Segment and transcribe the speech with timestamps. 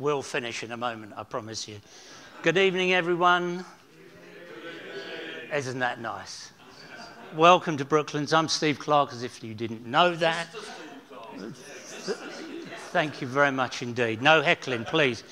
[0.00, 1.76] will finish in a moment, I promise you.
[2.42, 3.66] Good evening, everyone.
[5.54, 6.52] Isn't that nice?
[7.36, 8.32] Welcome to Brooklands.
[8.32, 10.48] I'm Steve Clark, as if you didn't know that.
[12.92, 14.22] Thank you very much indeed.
[14.22, 15.22] No heckling, please.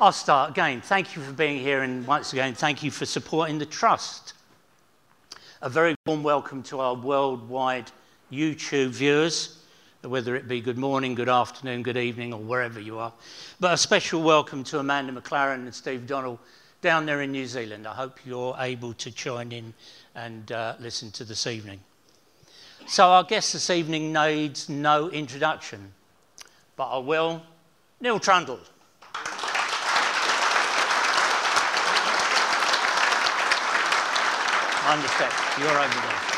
[0.00, 0.80] I'll start again.
[0.80, 4.34] Thank you for being here, and once again, thank you for supporting the Trust.
[5.60, 7.90] A very warm welcome to our worldwide
[8.30, 9.61] YouTube viewers,
[10.02, 13.12] whether it be good morning, good afternoon, good evening, or wherever you are.
[13.60, 16.40] But a special welcome to Amanda McLaren and Steve Donnell
[16.80, 17.86] down there in New Zealand.
[17.86, 19.72] I hope you're able to join in
[20.14, 21.80] and uh, listen to this evening.
[22.88, 25.92] So, our guest this evening needs no introduction,
[26.76, 27.42] but I will.
[28.00, 28.58] Neil Trundle.
[34.84, 35.32] Understand.
[35.60, 36.31] You're over there.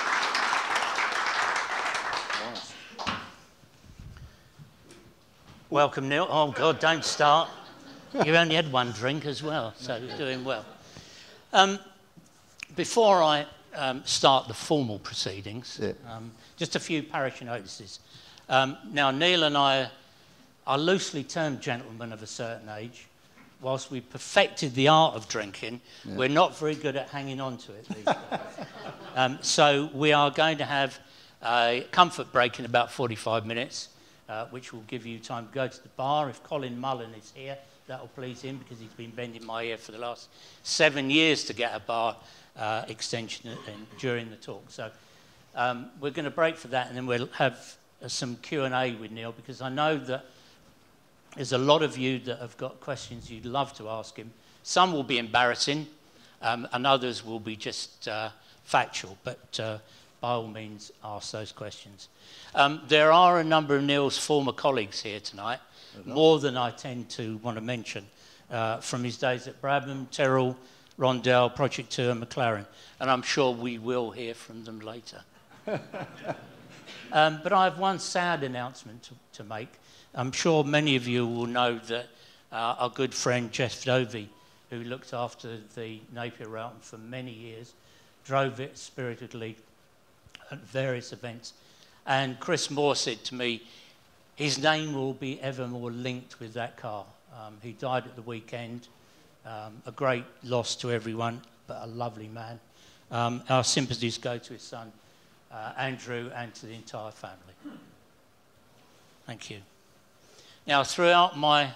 [5.75, 6.29] Welcome, Neil.
[6.31, 7.51] Oh, God, don't start.
[8.25, 10.65] You only had one drink as well, so you're doing well.
[11.53, 11.81] Um,
[12.77, 13.45] before I
[13.75, 15.95] um, start the formal proceedings, yeah.
[16.09, 17.99] um, just a few parish notices.
[18.49, 19.91] Um, now, Neil and I
[20.65, 23.09] are loosely termed gentlemen of a certain age.
[23.61, 26.15] Whilst we perfected the art of drinking, yeah.
[26.15, 28.15] we're not very good at hanging on to it these days.
[29.17, 30.99] Um, so, we are going to have
[31.45, 33.89] a comfort break in about 45 minutes
[34.29, 36.31] uh, which will give you time to go to the bar.
[36.31, 39.77] If Colin Mullen is here, that will please him because he's been bending my ear
[39.77, 40.29] for the last
[40.63, 42.17] seven years to get a bar
[42.57, 44.65] uh, extension in, during the talk.
[44.69, 44.91] So
[45.55, 49.11] um, we're going to break for that and then we'll have uh, some Q&A with
[49.11, 50.25] Neil because I know that
[51.37, 54.33] there's a lot of you that have got questions you'd love to ask him.
[54.63, 55.87] Some will be embarrassing
[56.41, 58.31] um, and others will be just uh,
[58.65, 59.79] factual, but uh,
[60.25, 62.09] by all means ask those questions.
[62.55, 65.59] Um, there are a number of Neil's former colleagues here tonight,
[66.07, 68.07] more than I tend to want to mention,
[68.51, 70.57] uh, from his days at Brabham, Tyrrell,
[70.99, 72.65] Rondell, Project 2 and McLaren,
[73.01, 75.21] and I'm sure we will hear from them later.
[77.13, 79.69] um, but I have one sad announcement to, to, make.
[80.15, 82.07] I'm sure many of you will know that
[82.51, 84.31] uh, our good friend Jeff Dovey,
[84.71, 87.75] who looked after the Napier Railton for many years,
[88.25, 89.57] drove it spiritedly
[90.55, 91.53] at various events,
[92.07, 93.63] and Chris Moore said to me,
[94.37, 97.05] his name will be ever more linked with that car.
[97.35, 98.89] Um, he died at the weekend.
[99.47, 102.59] Um, a great loss to everyone, but a lovely man.
[103.11, 104.91] Um, our sympathies go to his son,
[105.53, 107.55] uh, Andrew, and to the entire family.
[109.27, 109.59] Thank you.
[110.67, 111.71] Now, throughout my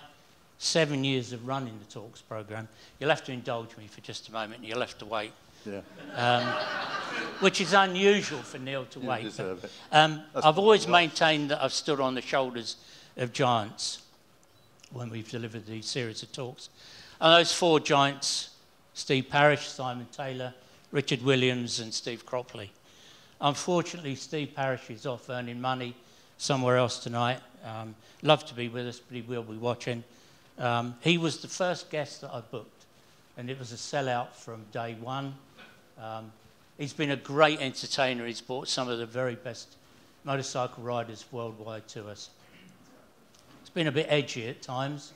[0.58, 2.68] seven years of running the Talks program,
[2.98, 4.64] you'll have to indulge me for just a moment.
[4.64, 5.32] You'll have to wait.
[5.66, 5.80] Yeah.
[6.14, 6.44] Um,
[7.40, 9.32] which is unusual for Neil to you wait.
[9.36, 12.76] But, um, I've always maintained that I've stood on the shoulders
[13.16, 14.02] of giants
[14.92, 16.68] when we've delivered these series of talks.
[17.20, 18.50] And those four giants
[18.98, 20.52] Steve Parish, Simon Taylor,
[20.90, 22.70] Richard Williams, and Steve Cropley.
[23.40, 25.94] Unfortunately, Steve Parish is off earning money
[26.36, 27.38] somewhere else tonight.
[27.64, 30.02] Um, love to be with us, but he will be watching.
[30.58, 32.86] Um, he was the first guest that I booked,
[33.36, 35.34] and it was a sellout from day one.
[36.02, 36.32] Um,
[36.76, 38.26] he's been a great entertainer.
[38.26, 39.76] He's brought some of the very best
[40.24, 42.30] motorcycle riders worldwide to us.
[43.60, 45.12] It's been a bit edgy at times.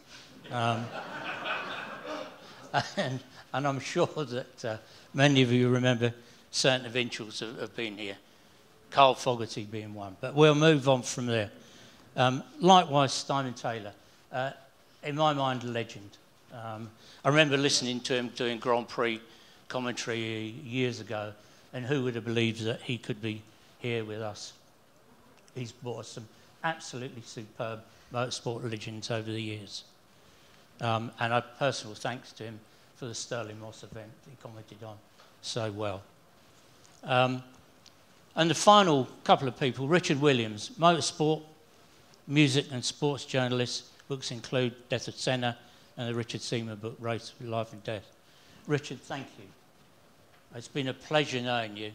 [0.51, 0.85] Um,
[2.97, 3.21] and,
[3.53, 4.77] and, I'm sure that uh,
[5.15, 6.13] many of you remember
[6.51, 8.17] certain eventuals have, have been here,
[8.91, 10.17] Carl Fogarty being one.
[10.21, 11.51] But we'll move on from there.
[12.17, 13.93] Um, likewise, Simon Taylor,
[14.33, 14.51] uh,
[15.03, 16.11] in my mind, a legend.
[16.53, 16.91] Um,
[17.25, 19.21] I remember listening to him doing Grand Prix
[19.73, 21.33] commentary years ago,
[21.73, 23.41] and who would have believed that he could be
[23.79, 24.53] here with us?
[25.55, 26.29] He's brought us some
[26.63, 27.81] absolutely superb
[28.13, 29.85] motorsport legends over the years.
[30.83, 32.61] Um, and a personal thanks to him
[32.97, 34.97] for the Stirling Moss event he commented on
[35.41, 36.03] so well.
[37.05, 37.43] Um,
[38.37, 41.43] and the final couple of people, Richard Williams, motorsport,
[42.27, 43.85] music and sports journalist.
[44.09, 45.57] Books include Death of Senna
[45.97, 48.05] and the Richard Seaman book, Race Life and Death.
[48.67, 49.47] Richard, thank you
[50.55, 51.93] it's been a pleasure knowing you.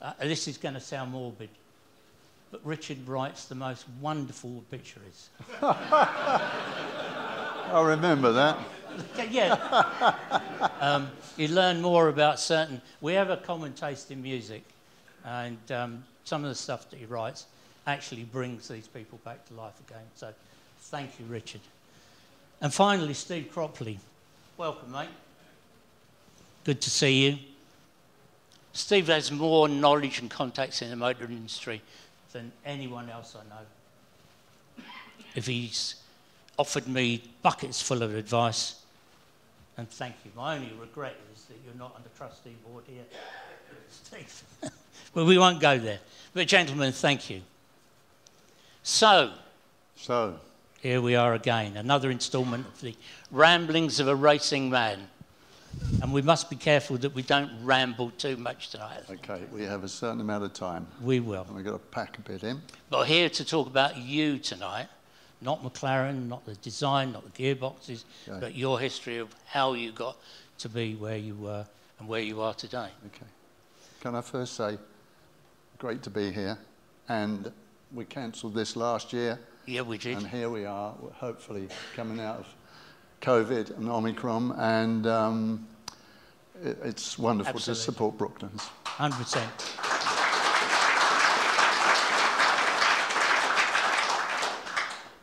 [0.00, 1.48] Uh, this is going to sound morbid,
[2.50, 5.30] but Richard writes the most wonderful obituaries.
[7.72, 8.58] I remember that.
[9.30, 10.14] yeah.
[10.80, 12.80] um, you learn more about certain.
[13.00, 14.62] We have a common taste in music,
[15.24, 17.46] and um, some of the stuff that he writes
[17.86, 20.04] actually brings these people back to life again.
[20.14, 20.32] So,
[20.78, 21.62] thank you, Richard.
[22.60, 23.98] And finally, Steve Cropley.
[24.56, 25.08] Welcome, mate.
[26.64, 27.38] Good to see you.
[28.76, 31.80] Steve has more knowledge and contacts in the motor industry
[32.32, 34.84] than anyone else I know.
[35.34, 35.94] If he's
[36.58, 38.82] offered me buckets full of advice,
[39.78, 40.30] and thank you.
[40.36, 43.04] My only regret is that you're not on the trustee board here,
[43.90, 44.42] Steve.
[45.14, 45.98] but we won't go there.
[46.34, 47.42] But, gentlemen, thank you.
[48.82, 49.32] So,
[49.96, 50.38] So,
[50.80, 52.94] here we are again, another instalment of the
[53.30, 55.08] ramblings of a racing man.
[56.02, 59.02] And we must be careful that we don't ramble too much tonight.
[59.10, 60.86] okay, we have a certain amount of time.
[61.00, 61.42] We will.
[61.46, 62.60] And we've got to pack a bit in.
[62.90, 64.88] But here to talk about you tonight,
[65.40, 68.40] not McLaren, not the design, not the gearboxes, Okay.
[68.40, 70.16] but your history of how you got
[70.58, 71.66] to be where you were
[71.98, 72.88] and where you are today.
[73.06, 73.26] Okay.
[74.00, 74.78] Can I first say,
[75.78, 76.58] great to be here.
[77.08, 77.52] And
[77.92, 80.18] we cancelled this last year, Yeah, we did.
[80.18, 82.46] and here we are, hopefully coming out of
[83.20, 85.66] COVID and Omicron, and um,
[86.62, 87.80] it, it's wonderful Absolutely.
[87.80, 88.68] to support Brooklands.
[88.84, 89.96] 100%.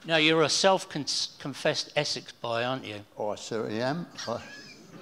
[0.05, 2.97] Now, you're a self confessed Essex boy, aren't you?
[3.17, 4.05] Oh, I certainly am.
[4.27, 4.41] I,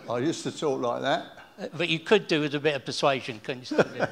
[0.07, 1.25] I used to talk like that.
[1.59, 3.77] Uh, But you could do with a bit of persuasion, couldn't you?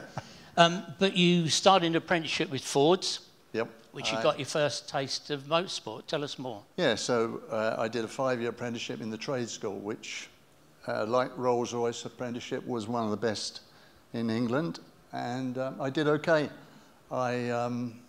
[0.58, 3.22] Um, but you started an apprenticeship with Ford's,
[3.54, 3.70] Yep.
[3.91, 6.06] Which you I- got your first taste of motorsport.
[6.07, 6.63] Tell us more.
[6.77, 10.30] Yeah, so uh, I did a five-year apprenticeship in the trade school, which,
[10.88, 13.62] uh, like Rolls-Royce apprenticeship, was one of the best
[14.13, 14.80] in England,
[15.13, 16.50] and um, I did okay.
[17.12, 18.00] I um,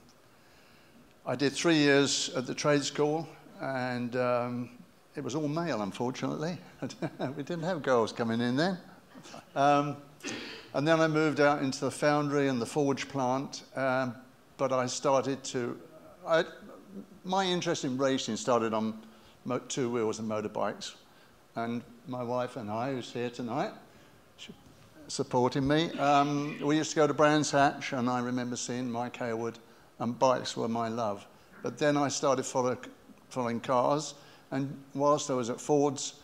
[1.26, 3.28] I did three years at the trade school,
[3.60, 4.70] and um,
[5.16, 6.58] it was all male, unfortunately.
[7.36, 8.78] we didn't have girls coming in then.
[9.54, 9.96] Um,
[10.72, 14.14] and then I moved out into the foundry and the forge plant, um,
[14.60, 15.80] but I started to.
[16.26, 16.44] I,
[17.24, 18.92] my interest in racing started on
[19.68, 20.96] two wheels and motorbikes.
[21.56, 23.72] And my wife and I, who's here tonight,
[25.08, 29.16] supporting me, um, we used to go to Brands Hatch, and I remember seeing Mike
[29.16, 29.54] Hailwood,
[29.98, 31.26] and bikes were my love.
[31.62, 32.76] But then I started follow,
[33.30, 34.12] following cars,
[34.50, 36.20] and whilst I was at Ford's,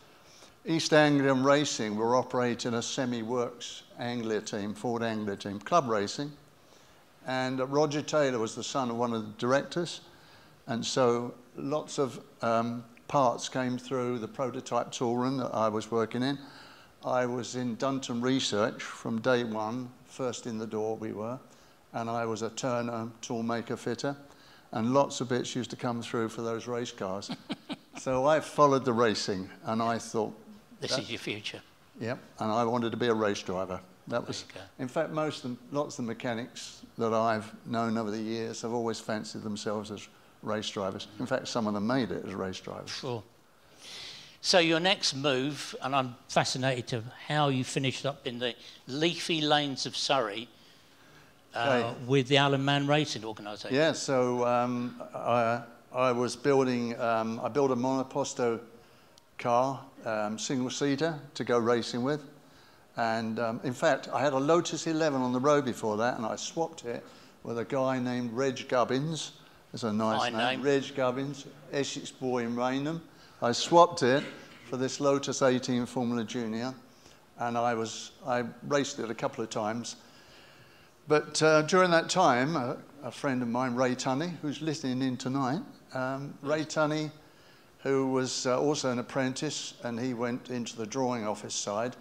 [0.66, 6.32] East Anglian Racing we were operating a semi-works Anglia team, Ford Anglia team, club racing.
[7.26, 10.00] And uh, Roger Taylor was the son of one of the directors.
[10.66, 15.90] And so lots of um, parts came through the prototype tool room that I was
[15.90, 16.38] working in.
[17.04, 21.38] I was in Dunton Research from day one, first in the door we were.
[21.92, 24.16] And I was a turner, toolmaker, fitter.
[24.72, 27.30] And lots of bits used to come through for those race cars.
[27.98, 30.34] so I followed the racing and I thought,
[30.80, 31.62] This is your future.
[32.00, 33.80] Yep, and I wanted to be a race driver.
[34.08, 34.44] That was,
[34.78, 38.62] in fact, most of the, lots of the mechanics that I've known over the years
[38.62, 40.06] have always fancied themselves as
[40.42, 41.08] race drivers.
[41.18, 42.90] In fact, some of them made it as race drivers.
[42.90, 43.22] Sure.
[44.40, 48.54] So your next move, and I'm fascinated to how you finished up in the
[48.86, 50.48] leafy lanes of Surrey
[51.52, 52.04] uh, Okay.
[52.06, 53.74] with the Alan Mann Racing Organisation.
[53.74, 55.62] Yeah, so um, I,
[55.92, 58.60] I was building, um, I built a monoposto
[59.36, 62.22] car, um, single seater, to go racing with.
[62.96, 66.24] And um, in fact, I had a Lotus 11 on the road before that, and
[66.24, 67.04] I swapped it
[67.42, 69.32] with a guy named Reg Gubbins.
[69.74, 70.38] It's a nice name.
[70.38, 70.62] name.
[70.62, 73.02] Reg Gubbins, Essex boy in Rainham.
[73.42, 74.24] I swapped it
[74.70, 76.74] for this Lotus 18 Formula Junior,
[77.38, 79.96] and I was I raced it a couple of times.
[81.06, 85.16] But uh, during that time, a, a friend of mine, Ray Tunney, who's listening in
[85.16, 85.60] tonight,
[85.94, 87.10] um, Ray Tunney,
[87.80, 91.94] who was uh, also an apprentice, and he went into the drawing office side.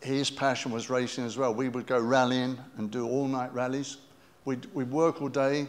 [0.00, 1.52] His passion was racing as well.
[1.54, 3.96] We would go rallying and do all-night rallies.
[4.44, 5.66] We'd, we'd work all day,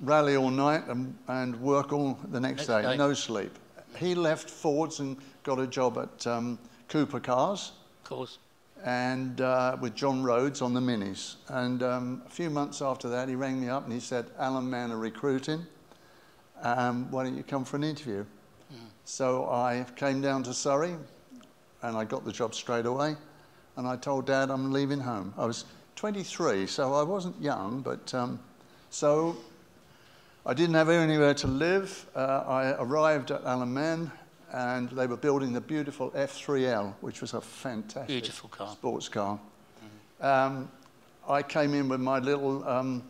[0.00, 2.96] rally all night, and, and work all the next Next day, day.
[2.96, 3.58] no sleep.
[3.96, 8.38] He left Ford's and got a job at um, Cooper Cars Of course.
[8.84, 11.36] and uh, with John Rhodes on the minis.
[11.48, 14.68] And um, a few months after that, he rang me up and he said, Alan
[14.68, 15.66] Mann are recruiting.
[16.62, 18.24] Um, why don't you come for an interview?
[19.04, 20.94] So I came down to Surrey
[21.82, 23.16] and I got the job straight away.
[23.76, 25.32] And I told Dad I'm leaving home.
[25.36, 25.64] I was
[25.96, 28.38] 23, so I wasn't young, but um,
[28.90, 29.36] so
[30.44, 32.06] I didn't have anywhere to live.
[32.14, 34.10] Uh, I arrived at Alan Mann
[34.52, 38.72] and they were building the beautiful F3L, which was a fantastic Beautiful car.
[38.72, 39.40] sports car.
[40.20, 40.70] Um,
[41.28, 43.02] I came in with my little um,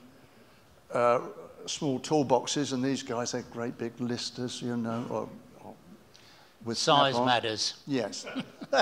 [0.93, 1.21] uh,
[1.67, 5.29] small toolboxes, and these guys had great big listers, you know, or,
[5.65, 5.75] or
[6.65, 7.75] with Size matters.
[7.87, 8.25] Yes.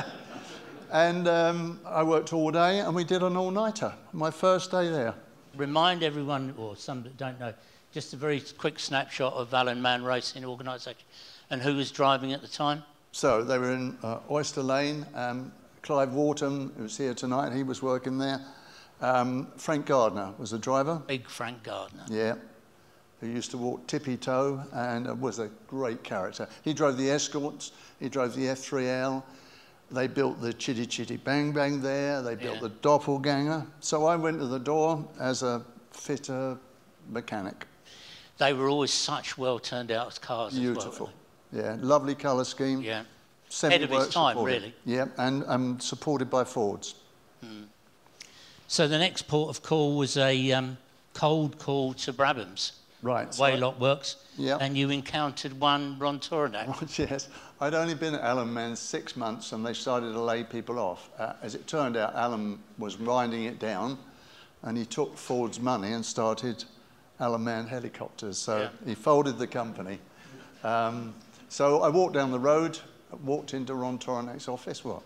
[0.93, 3.93] and um, I worked all day, and we did an all-nighter.
[4.13, 5.15] My first day there.
[5.57, 7.53] Remind everyone, or some that don't know,
[7.93, 11.03] just a very quick snapshot of Alan Mann Racing Organisation
[11.51, 12.85] and who was driving at the time.
[13.13, 15.05] So they were in uh, Oyster Lane.
[15.15, 18.41] Um, Clive Wharton, who's here tonight, he was working there.
[19.01, 21.03] Um, Frank Gardner was the driver.
[21.07, 22.05] Big Frank Gardner.
[22.09, 22.35] Yeah.
[23.21, 26.47] who used to walk tippy toe and was a great character.
[26.63, 29.23] He drove the Escorts, he drove the F3L.
[29.93, 32.61] They built the Chitty Chitty Bang Bang there, they built Yeah.
[32.63, 33.67] the Doppelganger.
[33.81, 36.57] So I went to the door as a fitter
[37.09, 37.67] mechanic.
[38.39, 41.11] They were always such well turned out cars Beautiful.
[41.53, 42.77] as Yeah, lovely colour scheme.
[42.79, 42.87] well.
[42.87, 43.03] Yeah.
[43.49, 44.55] Semi Ahead of its time, supported.
[44.63, 44.75] really.
[44.85, 46.95] Yeah, and um, supported by Fords.
[48.69, 50.79] So the next port of call was a um,
[51.15, 53.35] cold call to Brabham's, Right.
[53.35, 54.59] so- Waylock Works, Yeah.
[54.61, 56.21] and you encountered one Ron
[56.97, 57.29] yes,
[57.63, 61.11] I'd only been at Alan Mann six months and they started to lay people off.
[61.19, 63.99] Uh, as it turned out, Alan was winding it down
[64.63, 66.65] and he took Ford's money and started
[67.19, 68.39] Alan Mann helicopters.
[68.39, 68.69] So Yeah.
[68.87, 69.99] he folded the company.
[70.65, 71.15] Um,
[71.51, 72.79] so I walked down the road,
[73.25, 74.83] walked into Ron Tauranac's office.
[74.83, 75.03] What?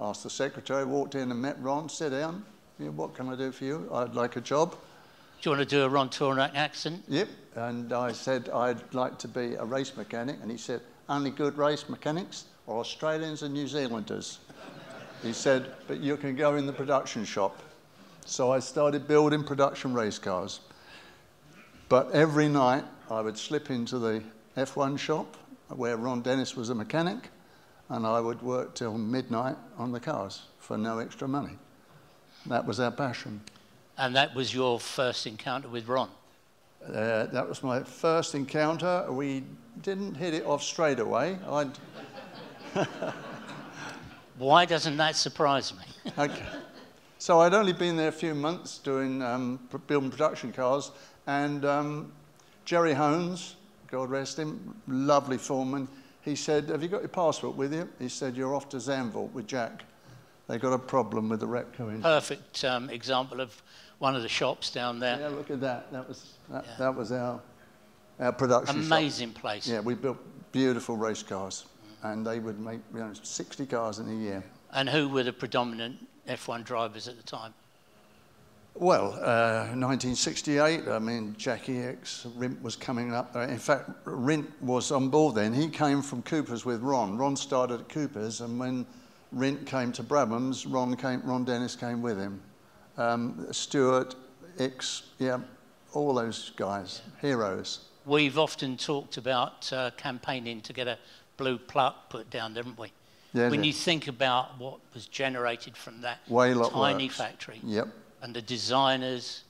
[0.00, 2.44] Asked the secretary, walked in and met Ron, sit down.
[2.80, 3.88] Yeah, what can I do for you?
[3.94, 4.72] I'd like a job.
[4.72, 7.04] Do you want to do a Ron Tauranac accent?
[7.06, 7.28] Yep.
[7.54, 10.38] And I said, I'd like to be a race mechanic.
[10.42, 14.38] And he said, only good race mechanics are Australians and New Zealanders.
[15.22, 17.58] he said, but you can go in the production shop.
[18.26, 20.60] So I started building production race cars.
[21.88, 24.22] But every night I would slip into the
[24.56, 25.36] F1 shop
[25.68, 27.30] where Ron Dennis was a mechanic
[27.88, 31.58] and I would work till midnight on the cars for no extra money.
[32.46, 33.40] That was our passion.
[33.98, 36.10] And that was your first encounter with Ron.
[36.92, 39.06] Uh, that was my first encounter.
[39.10, 39.44] We
[39.82, 41.38] didn't hit it off straight away.
[41.48, 41.70] I'd,
[44.38, 46.12] Why doesn't that surprise me?
[46.18, 46.46] okay.
[47.18, 50.90] So I'd only been there a few months doing um, building production cars,
[51.26, 52.12] and um,
[52.64, 55.88] Jerry Holmes, God rest him, lovely foreman.
[56.20, 59.32] He said, "Have you got your passport with you?" He said, "You're off to Zandvoort
[59.32, 59.84] with Jack.
[60.48, 63.62] They've got a problem with the Repco engine." Perfect um, example of
[63.98, 65.18] one of the shops down there.
[65.20, 65.92] Yeah, look at that.
[65.92, 66.76] That was that, Yeah.
[66.78, 67.40] that was our
[68.20, 68.86] our production shop.
[68.86, 69.66] Amazing place.
[69.66, 70.18] Yeah, we built
[70.52, 71.66] beautiful race cars,
[72.02, 74.44] and they would make you know, 60 cars in a year.
[74.72, 77.54] And who were the predominant F1 drivers at the time?
[78.76, 83.34] Well, uh, 1968, I mean, Jacky Ickx, Rindt was coming up.
[83.36, 85.54] Uh, in fact, Rindt was on board then.
[85.54, 87.16] He came from Cooper's with Ron.
[87.16, 88.84] Ron started at Cooper's, and when
[89.32, 92.40] Rindt came to Brabham's, Ron, came, Ron Dennis came with him.
[92.96, 94.14] Um, Stewart,
[94.58, 95.38] Ickx, yeah,
[95.92, 97.80] all those guys, heroes.
[98.06, 100.98] We've often talked about uh, campaigning to get a
[101.36, 102.92] blue pluck put down, haven't we?
[103.32, 103.66] Yeah, when yeah.
[103.66, 107.16] you think about what was generated from that Waylock tiny Works.
[107.16, 107.88] factory Yep.
[108.22, 109.42] and the designers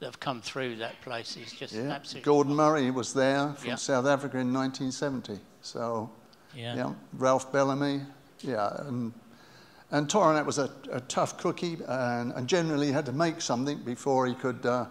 [0.00, 1.90] that have come through that place is just Yeah.
[1.90, 3.74] absolutely Gordon Murray was there from Yeah.
[3.76, 5.38] South Africa in 1970.
[5.60, 6.10] So,
[6.54, 6.74] yeah.
[6.76, 8.02] yeah, Ralph Bellamy,
[8.40, 9.12] yeah, and
[9.90, 14.26] and Tauranac was a, a tough cookie, and, and generally had to make something before
[14.26, 14.86] he could uh,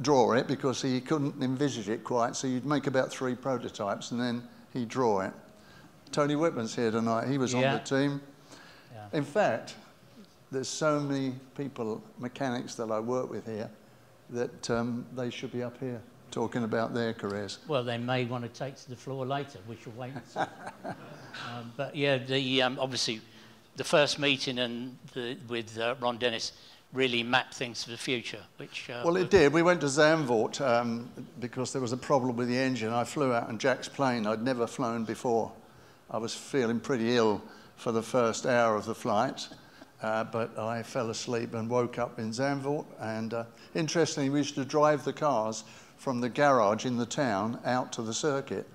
[0.00, 2.34] draw it because he couldn't envisage it quite.
[2.34, 4.42] So you'd make about three prototypes, and then
[4.72, 5.32] he'd draw it.
[6.12, 7.28] Tony Whitman's here tonight.
[7.28, 7.74] He was Yeah.
[7.74, 8.20] on the team.
[8.92, 9.18] Yeah.
[9.18, 9.74] In fact,
[10.50, 13.70] there's so many people, mechanics that I work with here,
[14.30, 17.58] that um, they should be up here talking about their careers.
[17.68, 19.58] Well, they may want to take to the floor later.
[19.68, 20.38] We shall wait and see.
[20.88, 23.20] um, but yeah, the um, obviously
[23.76, 26.52] the first meeting and the, with uh, Ron Dennis
[26.92, 28.40] really mapped things for the future.
[28.56, 29.52] Which uh, Well, it did.
[29.52, 32.92] We went to Zandvoort um, because there was a problem with the engine.
[32.92, 34.26] I flew out on Jack's plane.
[34.26, 35.52] I'd never flown before.
[36.10, 37.40] I was feeling pretty ill
[37.76, 39.48] for the first hour of the flight,
[40.02, 42.84] uh, but I fell asleep and woke up in Zandvoort.
[42.98, 45.64] And uh, interestingly, we used to drive the cars
[45.96, 48.66] from the garage in the town out to the circuit.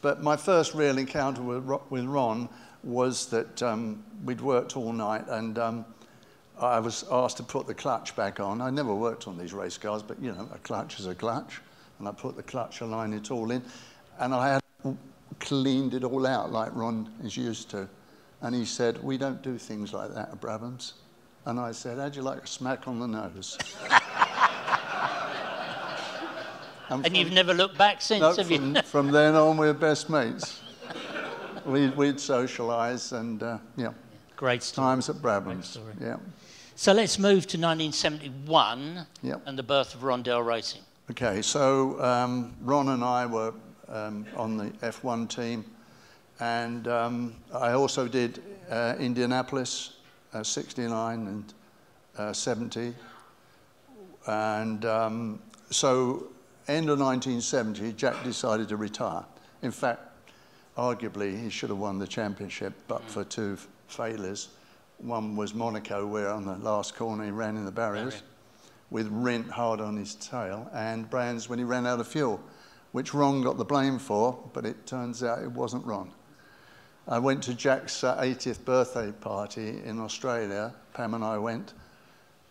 [0.00, 2.48] But my first real encounter with, with Ron
[2.82, 5.84] was that um, we'd worked all night and um,
[6.60, 8.60] I was asked to put the clutch back on.
[8.60, 11.60] I never worked on these race cars, but you know, a clutch is a clutch.
[11.98, 13.62] And I put the clutch, aligned it all in,
[14.18, 14.96] and I had
[15.38, 17.88] cleaned it all out like Ron is used to.
[18.40, 20.94] And he said, We don't do things like that at Brabham's.
[21.44, 23.58] And I said, How'd you like a smack on the nose?
[26.90, 28.58] and you've never looked back since, No, have you?
[28.58, 30.61] from, from then on, we're best mates.
[31.66, 33.92] We'd, we'd socialise and, uh, yeah,
[34.36, 34.86] Great story.
[34.86, 35.68] times at Brabham's.
[35.68, 35.94] story.
[36.00, 36.16] Yeah,
[36.74, 39.36] So let's move to 1971 yeah.
[39.46, 40.82] and the birth of Rondell Racing.
[41.10, 43.52] Okay, so um, Ron and I were
[43.88, 45.64] um, on the F1 team,
[46.40, 49.94] and um, I also did uh, Indianapolis,
[50.32, 51.54] uh, 69 and
[52.16, 52.94] uh, 70.
[54.26, 55.40] And um,
[55.70, 56.28] so,
[56.68, 59.24] end of 1970, Jack decided to retire.
[59.62, 60.00] In fact,
[60.76, 64.48] arguably, he should have won the championship, but for two failures.
[64.98, 68.14] One was Monaco, where on the last corner he ran in the barriers.
[68.14, 68.26] Barrier.
[68.90, 72.40] with Rindt hard on his tail and Brands when he ran out of fuel,
[72.92, 76.10] which Ron got the blame for, but it turns out it wasn't Ron.
[77.08, 80.72] I went to Jack's uh, 80th birthday party in Australia.
[80.94, 81.72] Pam and I went.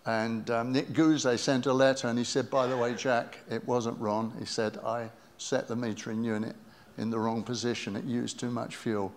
[0.06, 3.66] And um, Nick Goozée sent a letter and he said, by the way, Jack, it
[3.66, 4.34] wasn't Ron.
[4.40, 6.56] He said, I set the metering unit
[7.02, 7.96] in the wrong position.
[7.96, 9.12] It used too much fuel.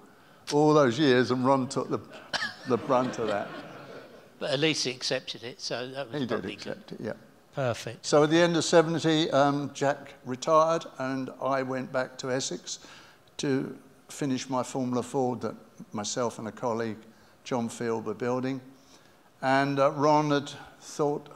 [0.53, 2.01] All those years, and Ron took the,
[2.69, 3.49] the brunt of that.
[4.39, 7.01] But at least he accepted it, so that was He did accept good.
[7.01, 7.13] it, yeah.
[7.55, 8.05] Perfect.
[8.05, 12.81] So at the end of 70, um, Jack retired, and I went back to Essex
[13.37, 13.77] to
[14.09, 15.55] finish my Formula Ford that
[15.93, 16.99] myself and a colleague,
[17.45, 18.61] John Field, were building.
[19.41, 20.51] And uh, Ron had
[20.81, 21.29] thought,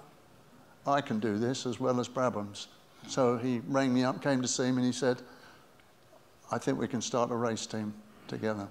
[0.87, 2.69] I can do this as well as Brabham's.
[3.07, 5.23] So he rang me up, came to see me, and he said,
[6.51, 7.93] I think we can start a race team
[8.27, 8.69] together.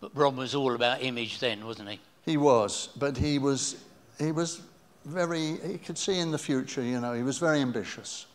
[0.00, 2.00] But Ron was all about image then, wasn't he?
[2.24, 3.84] He was, but he was,
[4.18, 4.62] he was
[5.04, 8.26] very, he could see in the future, you know, he was very ambitious.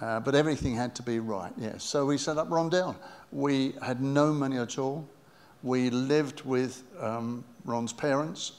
[0.00, 1.82] Uh, but everything had to be right, yes.
[1.82, 2.94] So we set up Rondell.
[3.32, 5.08] We had no money at all.
[5.64, 8.52] We lived with um, Ron's parents,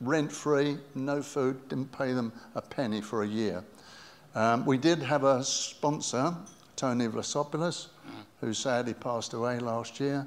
[0.00, 3.62] rent free, no food, didn't pay them a penny for a year.
[4.34, 6.34] Um, we did have a sponsor,
[6.74, 7.88] Tony Vlasopoulos,
[8.40, 10.26] who sadly passed away last year,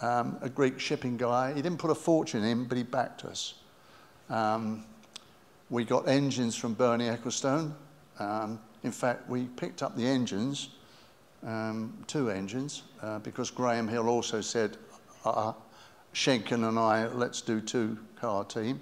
[0.00, 1.52] um, a Greek shipping guy.
[1.54, 3.54] He didn't put a fortune in, but he backed us.
[4.28, 4.84] Um,
[5.70, 7.72] we got engines from Bernie Ecclestone.
[8.18, 10.70] Um, in fact, we picked up the engines,
[11.44, 14.76] um, two engines, uh, because Graham Hill also said,
[15.24, 15.52] uh,
[16.12, 18.80] Schenken and I, let's do two car team.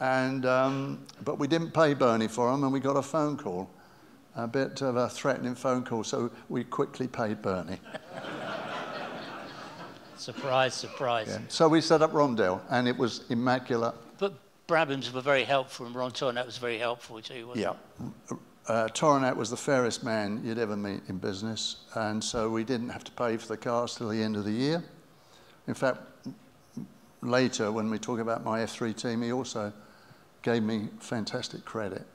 [0.00, 3.68] And, um, but we didn't pay Bernie for them, and we got a phone call,
[4.36, 7.80] a bit of a threatening phone call, so we quickly paid Bernie.
[10.16, 11.28] Surprise, surprise.
[11.28, 11.38] Yeah.
[11.48, 13.94] So we set up Rondell, and it was immaculate.
[14.18, 14.34] But
[14.66, 17.76] Brabham's were very helpful, and Ron Tauranac was very helpful too, wasn't
[18.30, 18.36] Yeah.
[18.68, 22.88] Uh, Tauranac was the fairest man you'd ever meet in business, and so we didn't
[22.88, 24.82] have to pay for the cars till the end of the year.
[25.68, 26.00] In fact,
[27.22, 29.72] later when we talk about my F3 team, he also
[30.42, 32.06] gave me fantastic credit,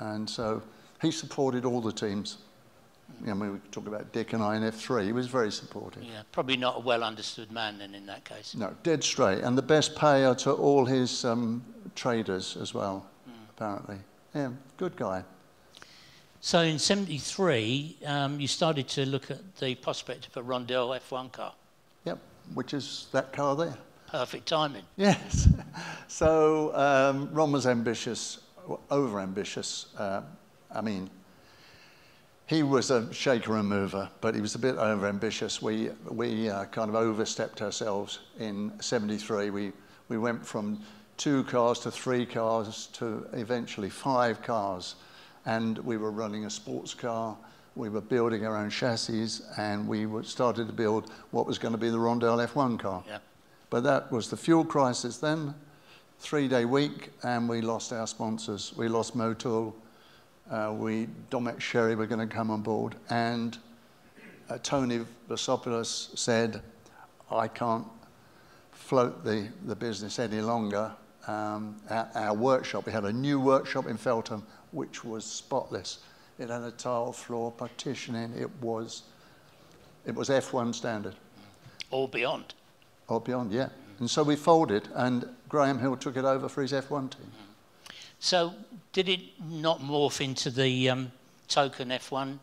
[0.00, 0.62] and so
[1.02, 2.38] he supported all the teams.
[3.26, 5.04] I mean, we talk about Dick and I in F3.
[5.04, 6.02] He was very supportive.
[6.02, 8.54] Yeah, probably not a well understood man then in that case.
[8.54, 11.62] No, dead straight, and the best payer to all his um,
[11.94, 13.04] traders as well,
[13.50, 13.96] apparently.
[14.34, 15.24] Yeah, good guy.
[16.40, 21.30] So in 73, um, you started to look at the prospect of a Rondell F1
[21.30, 21.52] car.
[22.04, 22.18] Yep,
[22.54, 23.76] which is that car there.
[24.08, 24.82] Perfect timing.
[24.96, 25.48] Yes.
[26.08, 28.40] so um, Ron was ambitious,
[28.90, 29.86] over ambitious.
[29.96, 30.22] Uh,
[30.74, 31.10] I mean,
[32.46, 35.62] he was a shaker and mover, but he was a bit overambitious.
[35.62, 39.50] We, we uh, kind of overstepped ourselves in 73.
[39.50, 39.72] We,
[40.08, 40.80] we went from
[41.16, 44.96] two cars to three cars to eventually five cars.
[45.46, 47.36] And we were running a sports car.
[47.74, 51.78] We were building our own chassis, and we started to build what was going to
[51.78, 53.02] be the Rondell F1 car.
[53.08, 53.18] Yeah.
[53.70, 55.54] But that was the fuel crisis then,
[56.18, 58.74] three day week, and we lost our sponsors.
[58.76, 59.72] We lost Motul,
[60.52, 63.56] uh, we, Domecq Sherry were going to come on board, and
[64.50, 66.60] uh, Tony Vlasopoulos said,
[67.30, 67.86] I can't
[68.70, 70.92] float the, the business any longer.
[71.26, 76.00] Um, our, our workshop, we had a new workshop in Feltham, which was spotless.
[76.38, 79.04] It had a tile floor, partitioning, it was,
[80.04, 81.14] it was F1 standard.
[81.90, 82.52] Or beyond.
[83.08, 83.70] Or beyond, yeah.
[84.00, 87.30] And so we folded, and Graham Hill took it over for his F1 team.
[88.18, 88.54] So
[88.92, 91.12] did it not morph into the um,
[91.48, 92.38] token F1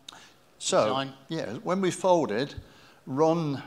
[0.58, 1.14] So, design?
[1.30, 2.56] yeah, when we folded,
[3.06, 3.62] Ron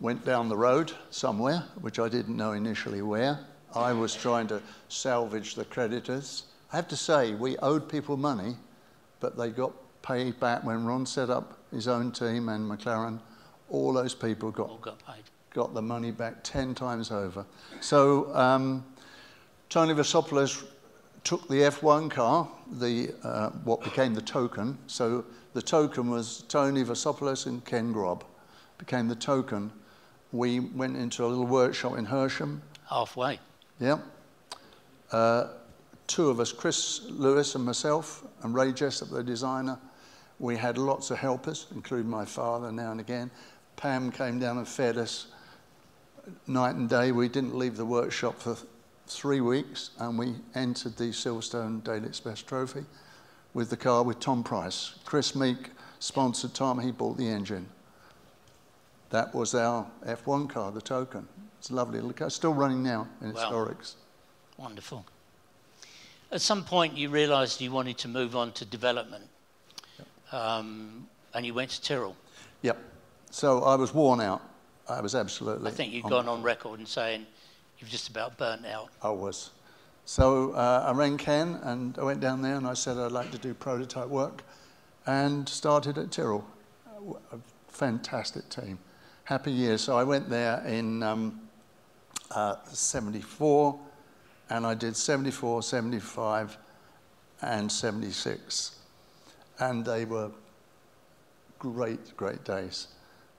[0.00, 3.38] went down the road somewhere, which I didn't know initially where.
[3.74, 6.44] I was trying to salvage the creditors.
[6.72, 8.56] I have to say, we owed people money,
[9.20, 9.72] but they got
[10.02, 13.18] paid back when Ron set up his own team and McLaren.
[13.68, 15.24] All those people got All got paid.
[15.52, 17.44] got the money back 10 times over.
[17.80, 18.84] So um,
[19.68, 20.64] Tony Vlasopoulos
[21.26, 24.78] took the F1 car, the, uh, what became the token.
[24.86, 28.24] So the token was Tony Vlasopoulos and Ken Grob
[28.78, 29.72] became the token.
[30.30, 32.60] We went into a little workshop in Hersham.
[32.88, 33.40] Halfway.
[33.80, 33.98] Yeah.
[35.10, 35.48] Uh,
[36.06, 39.80] two of us, Chris Lewis and myself, and Ray Jessop, the designer.
[40.38, 43.32] We had lots of helpers, including my father now and again.
[43.74, 45.26] Pam came down and fed us
[46.46, 47.10] night and day.
[47.10, 48.56] We didn't leave the workshop for
[49.06, 52.84] three weeks, and we entered the Silverstone Daily Express Trophy
[53.54, 54.94] with the car with Tom Pryce.
[55.04, 57.68] Chris Meek sponsored Tom, he bought the engine.
[59.10, 61.26] That was our F1 car, the token.
[61.58, 63.50] It's a lovely little car, still running now in Wow.
[63.50, 63.94] historics.
[64.56, 65.04] Wonderful.
[66.32, 69.28] At some point, you realised you wanted to move on to development,
[70.32, 72.16] um, and you went to Tyrrell.
[72.62, 72.78] Yep.
[73.30, 74.42] So I was worn out.
[74.88, 75.70] I was absolutely.
[75.70, 77.26] I think you've on- gone on record and saying
[77.78, 78.88] you've just about burnt out.
[79.02, 79.50] I was.
[80.04, 83.30] So uh, I rang Ken and I went down there and I said I'd like
[83.32, 84.44] to do prototype work
[85.06, 86.46] and started at Tyrrell.
[87.32, 88.78] A fantastic team.
[89.24, 89.78] Happy year.
[89.78, 91.40] So I went there in um,
[92.30, 93.78] uh, 74
[94.50, 96.56] and I did 74, 75
[97.42, 98.78] and 76.
[99.58, 100.30] And they were
[101.58, 102.88] great, great days.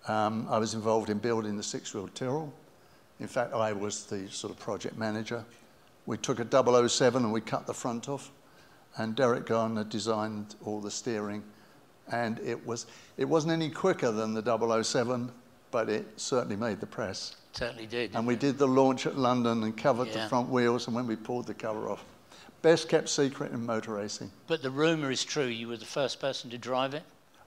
[0.07, 2.53] Um, I was involved in building the six-wheel Tyrrell.
[3.19, 5.43] In fact, I was the sort of project manager.
[6.05, 8.31] We took a 007 and we cut the front off,
[8.97, 11.43] and Derek Gardner designed all the steering.
[12.11, 12.85] And it, was,
[13.17, 15.29] it wasn't any quicker than the 007,
[15.71, 17.35] but it certainly made the press.
[17.51, 18.15] Certainly did.
[18.15, 20.23] And we did the launch at London and covered Yeah.
[20.23, 22.05] the front wheels, and when we pulled the cover off.
[22.61, 24.31] Best kept secret in motor racing.
[24.47, 25.45] But the rumour is true.
[25.45, 27.03] You were the first person to drive it.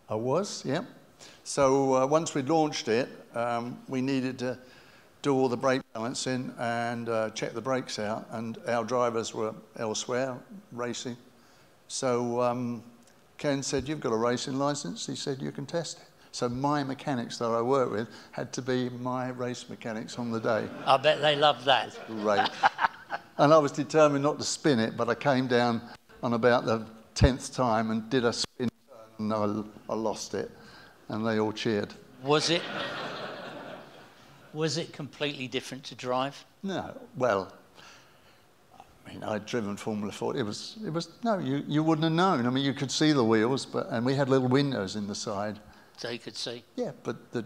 [0.09, 0.83] I was, yeah.
[1.44, 4.59] So uh, once we launched it, um, we needed to
[5.22, 9.54] do all the brake balancing and uh, check the brakes out, and our drivers were
[9.78, 10.37] elsewhere
[10.72, 11.16] racing.
[11.88, 12.83] So um,
[13.38, 16.85] Ken said, "You've got a racing license." He said, "You can test it." So my
[16.85, 20.68] mechanics that I worked with had to be my race mechanics on the day.
[20.87, 21.98] I bet they loved that.
[22.06, 22.48] Great.
[23.38, 25.83] and I was determined not to spin it, but I came down
[26.22, 30.50] on about the tenth time and did a spin turn, and I, I lost it,
[31.09, 31.92] and they all cheered.
[32.22, 32.62] Was it?
[34.52, 36.44] Was it completely different to drive?
[36.62, 37.52] No, well,
[38.78, 40.36] I mean, I'd driven Formula Ford.
[40.36, 42.46] It was, it was no, you, you wouldn't have known.
[42.46, 45.14] I mean, you could see the wheels, but and we had little windows in the
[45.14, 45.58] side.
[45.96, 46.64] So you could see.
[46.76, 47.44] Yeah, but the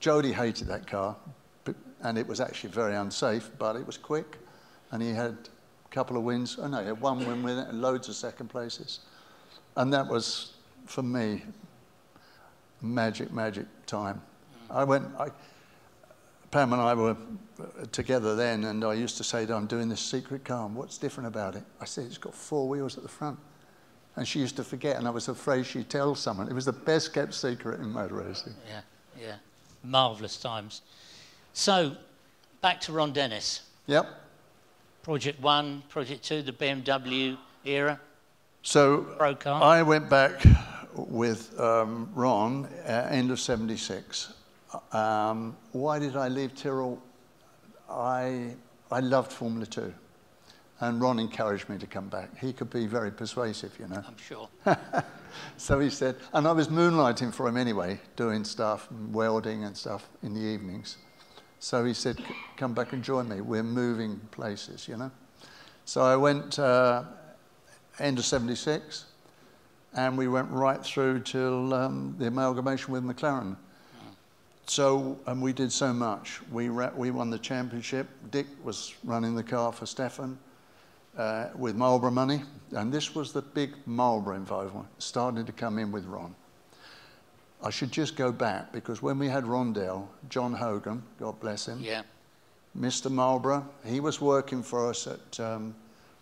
[0.00, 1.16] Jody hated that car,
[1.64, 3.50] but, and it was actually very unsafe.
[3.58, 4.38] But it was quick,
[4.90, 5.36] and he had
[5.84, 6.58] a couple of wins.
[6.60, 9.00] Oh no, he had one win with it and loads of second places,
[9.76, 10.54] and that was
[10.86, 11.42] for me
[12.82, 14.20] magic, magic time.
[14.70, 14.76] Mm.
[14.76, 15.06] I went.
[15.18, 15.28] I,
[16.56, 17.14] Pam and I were
[17.92, 20.74] together then, and I used to say to her, I'm doing this secret car, and
[20.74, 21.62] what's different about it?
[21.82, 23.38] I said, it's got four wheels at the front.
[24.16, 26.48] And she used to forget, and I was afraid she'd tell someone.
[26.48, 28.54] It was the best kept secret in motor racing.
[28.66, 28.80] Yeah,
[29.20, 29.34] yeah.
[29.84, 30.80] Marvellous times.
[31.52, 31.94] So,
[32.62, 33.60] back to Ron Dennis.
[33.86, 34.08] Yep.
[35.02, 38.00] Project One, Project Two, the BMW era,
[38.62, 39.62] So pro car.
[39.62, 40.42] I went back
[40.94, 44.32] with um, Ron uh, end of 76.
[44.92, 47.02] Um, why did I leave Tyrrell?
[47.88, 48.54] I,
[48.90, 49.92] I loved Formula 2.
[50.80, 52.36] And Ron encouraged me to come back.
[52.38, 54.02] He could be very persuasive, you know.
[54.06, 54.48] I'm sure.
[55.56, 59.76] So he said, and I was moonlighting for him anyway, doing stuff, and welding and
[59.76, 60.96] stuff in the evenings.
[61.58, 62.22] So he said,
[62.56, 63.40] come back and join me.
[63.40, 65.10] We're moving places, you know.
[65.84, 67.04] So I went uh,
[67.98, 69.06] end of 76,
[69.94, 73.56] and we went right through till um, the amalgamation with McLaren.
[74.66, 76.40] So, and we did so much.
[76.50, 78.08] We, we won the championship.
[78.30, 80.38] Dick was running the car for Stefan
[81.16, 85.92] uh, with Marlboro money, and this was the big Marlboro involvement, starting to come in
[85.92, 86.34] with Ron.
[87.62, 91.80] I should just go back because when we had Rondell, John Hogan, God bless him,
[91.80, 92.02] Yeah.
[92.78, 93.10] Mr.
[93.10, 95.74] Marlboro, he was working for us at um,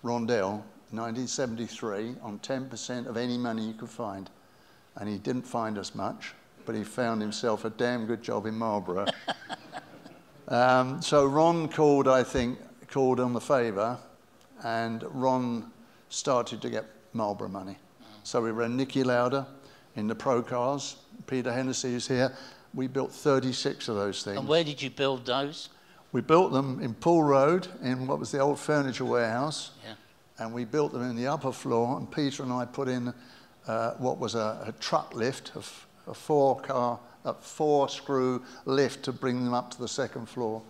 [0.05, 4.31] Rondell 1973 on 10% of any money he could find.
[4.97, 6.35] And he didn't find us much,
[6.67, 9.07] but he found himself a damn good job in Marlboro.
[10.49, 13.99] um, so Ron called, I think, called on the favour,
[14.65, 15.71] and Ron
[16.09, 17.77] started to get Marlboro money.
[18.23, 19.47] So we ran Niki Lauda
[19.97, 20.97] in the pro cars.
[21.27, 22.35] Peter Hennessy is here.
[22.73, 24.39] We built 36 of those things.
[24.39, 25.69] And where did you build those?
[26.13, 29.95] We built them in Poole Road in what was the old furniture warehouse, Yeah.
[30.39, 31.97] and we built them in the upper floor.
[31.99, 33.13] And Peter and I put in
[33.67, 38.43] uh, what was a, a truck lift, a, f- a four car, a four screw
[38.65, 40.63] lift to bring them up to the second floor.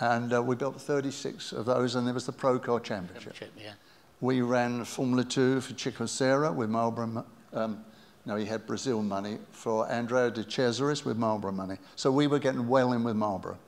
[0.00, 3.34] And uh, we built 36 of those, and there was the Pro Car Championship.
[3.34, 3.72] Championship, Yeah.
[4.20, 7.24] We ran Formula 2 for Chico Serra with Marlboro.
[7.52, 7.84] Um,
[8.24, 11.76] no, he had Brazil money for Andrea de Cesaris with Marlboro money.
[11.96, 13.58] So we were getting well in with Marlboro.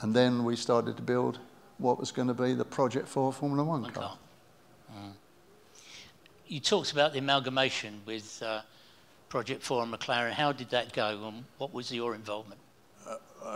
[0.00, 1.38] And then we started to build
[1.78, 4.02] what was going to be the Project 4 Formula 1 One car.
[4.02, 4.18] car.
[4.96, 5.12] Mm.
[6.48, 8.62] You talked about the amalgamation with uh,
[9.28, 10.32] Project 4 and McLaren.
[10.32, 12.60] How did that go and what was your involvement?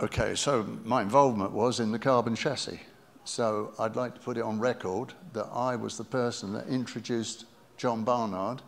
[0.03, 2.79] Okay, so my involvement was in the carbon chassis.
[3.25, 7.45] So I'd like to put it on record that I was the person that introduced
[7.77, 8.61] John Barnard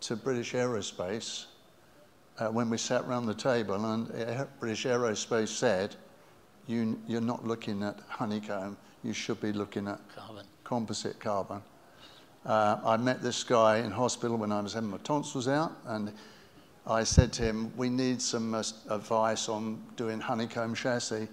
[0.00, 1.46] to British Aerospace
[2.38, 4.08] uh, when we sat round the table and
[4.60, 5.94] British Aerospace said,
[6.66, 10.44] you, you're not looking at honeycomb, you should be looking at Carbon.
[10.64, 11.62] composite carbon.
[12.46, 16.12] Uh, I met this guy in hospital when I was having my tonsils out, and
[16.86, 21.28] I said to him, We need some uh, advice on doing honeycomb chassis.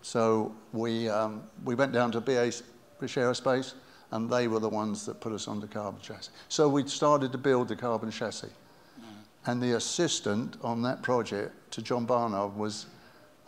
[0.00, 2.52] So we, um, we went down to BA,
[2.98, 3.74] British Aerospace,
[4.12, 6.30] and they were the ones that put us on the carbon chassis.
[6.48, 8.46] So we started to build the carbon chassis.
[8.46, 9.02] Mm.
[9.46, 12.86] And the assistant on that project to John Barnard was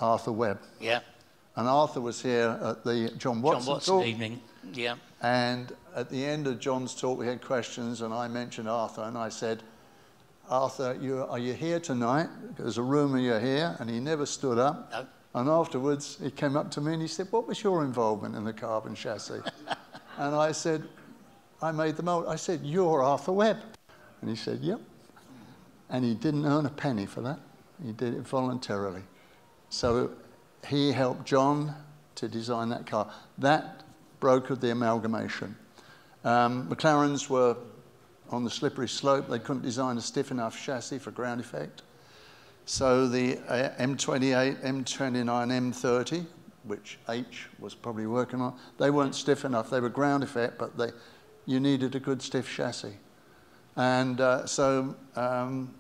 [0.01, 0.61] Arthur Webb.
[0.81, 1.01] Yeah.
[1.57, 4.41] And Arthur was here at the John Watson, John Watson evening.
[4.75, 4.97] Yeah.
[5.21, 9.19] And at the end of John's talk, we had questions, and I mentioned Arthur, and
[9.19, 9.63] I said,
[10.51, 12.29] Arthur, you, are you here tonight?
[12.57, 13.77] There's a rumour you're here.
[13.81, 14.91] And he never stood up.
[14.91, 15.07] No.
[15.35, 18.45] And afterwards, he came up to me and he said, What was your involvement in
[18.45, 19.41] the carbon chassis?
[20.19, 20.85] and I said,
[21.61, 22.27] I made the mold.
[22.29, 23.59] I said, You're Arthur Webb.
[24.21, 24.81] And he said, Yep.
[25.91, 27.41] And he didn't earn a penny for that.
[27.85, 29.03] He did it voluntarily.
[29.69, 30.11] So
[30.67, 31.75] he helped John
[32.17, 33.13] to design that car.
[33.37, 33.83] That
[34.21, 35.57] brokered the amalgamation.
[36.25, 37.57] Um, McLarens were
[38.31, 39.29] on the slippery slope.
[39.29, 41.83] They couldn't design a stiff enough chassis for ground effect.
[42.67, 46.27] So the uh, M28, M29, M30,
[46.65, 49.71] which H was probably working on, they weren't stiff enough.
[49.71, 50.91] They were ground effect, but they,
[51.47, 52.93] you needed a good stiff chassis.
[53.77, 55.75] And uh, so um,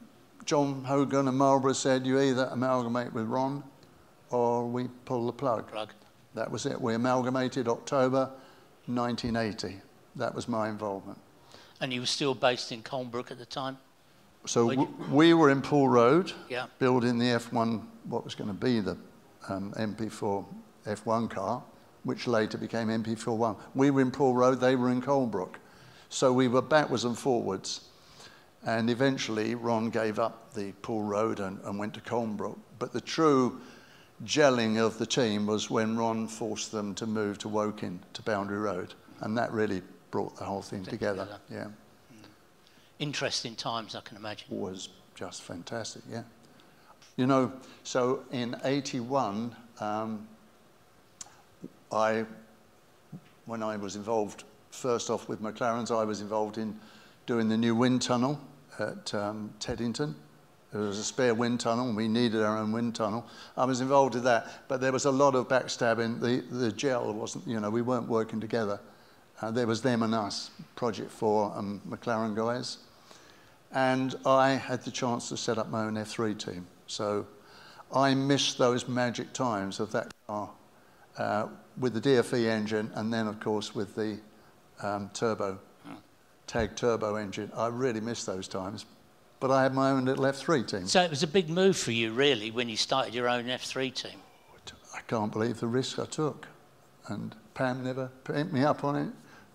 [0.46, 3.62] John Hogan and Marlboro said, you either amalgamate with Ron
[4.30, 5.70] or we pull the plug.
[5.70, 5.92] plug.
[6.34, 6.80] That was it.
[6.80, 8.30] We amalgamated October
[8.86, 9.80] 1980.
[10.16, 11.18] That was my involvement.
[11.80, 13.78] And you were still based in Colnbrook at the time?
[14.46, 16.66] So we were in Poole Road, yeah.
[16.78, 18.96] building the F1, what was going to be the
[19.48, 20.44] um, MP4
[20.86, 21.62] F1 car,
[22.04, 23.56] which later became MP41.
[23.74, 25.54] We were in Poole Road, they were in Colnbrook.
[26.08, 27.88] So we were backwards and forwards.
[28.64, 32.58] And eventually, Ron gave up the Poole Road and, and went to Colnbrook.
[32.78, 33.60] But the true
[34.24, 38.58] gelling of the team was when Ron forced them to move to Woking, to Boundary
[38.58, 38.94] Road.
[39.20, 41.24] And that really brought the whole thing together.
[41.24, 41.40] together.
[41.50, 41.64] Yeah.
[41.64, 42.26] Mm.
[42.98, 44.46] Interesting times, I can imagine.
[44.50, 46.22] Was just fantastic, yeah.
[47.16, 47.52] You know,
[47.82, 50.26] so in 81, um,
[51.90, 52.24] I,
[53.46, 56.78] when I was involved, first off with McLarens, I was involved in
[57.26, 58.40] doing the new wind tunnel
[58.78, 60.14] at um, Teddington.
[60.72, 63.26] There was a spare wind tunnel, and we needed our own wind tunnel.
[63.56, 66.20] I was involved in that, but there was a lot of backstabbing.
[66.20, 68.78] The, the gel wasn't, you know, we weren't working together.
[69.40, 72.78] Uh, there was them and us, Project 4 and McLaren guys.
[73.72, 76.66] And I had the chance to set up my own F3 team.
[76.86, 77.26] So
[77.94, 80.50] I missed those magic times of that car
[81.16, 84.18] uh, with the DFE engine and then, of course, with the
[84.82, 85.58] um, turbo,
[86.46, 87.50] tag turbo engine.
[87.56, 88.84] I really missed those times.
[89.40, 90.86] But I had my own little F3 team.
[90.86, 93.94] So it was a big move for you, really, when you started your own F3
[93.94, 94.18] team.
[94.94, 96.48] I can't believe the risk I took.
[97.06, 99.08] And Pam never picked me up on it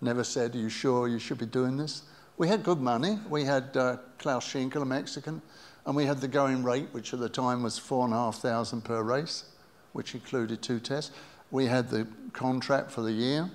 [0.03, 2.03] never said, Are you sure you should be doing this?
[2.37, 3.19] We had good money.
[3.29, 5.41] We had uh, Klaus Schinkel, a Mexican,
[5.85, 9.45] and we had the going rate, which at the time was 4,500 per race,
[9.93, 11.11] which included two tests.
[11.51, 13.49] We had the contract for the year.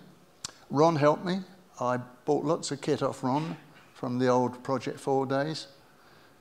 [0.70, 1.40] Ron helped me.
[1.80, 3.56] I bought lots of kit off Ron
[3.94, 5.66] from the old Project 4 days.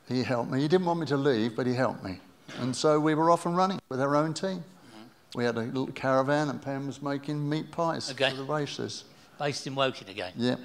[0.07, 0.61] He helped me.
[0.61, 2.19] He didn't want me to leave, but he helped me.
[2.59, 4.63] And so we were off and running with our own team.
[5.35, 8.29] We had a little caravan, and Pam was making meat pies okay.
[8.29, 9.03] for the races.
[9.37, 10.31] Based in Woking again?
[10.35, 10.55] Yeah.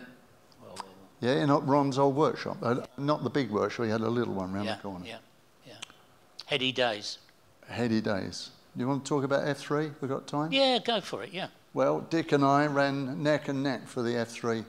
[0.63, 0.87] Well, well,
[1.21, 2.57] yeah, in Ron's old workshop.
[2.63, 5.05] Uh, not the big workshop, he had a little one round yeah, the corner.
[5.05, 5.19] Yeah,
[5.67, 5.75] yeah.
[6.47, 7.19] Heady days.
[7.69, 8.51] Heady days.
[8.75, 9.93] Do you want to talk about F3?
[10.01, 10.53] We've got time?
[10.53, 11.49] Yeah, go for it, yeah.
[11.75, 14.65] Well, Dick and I ran neck and neck for the F3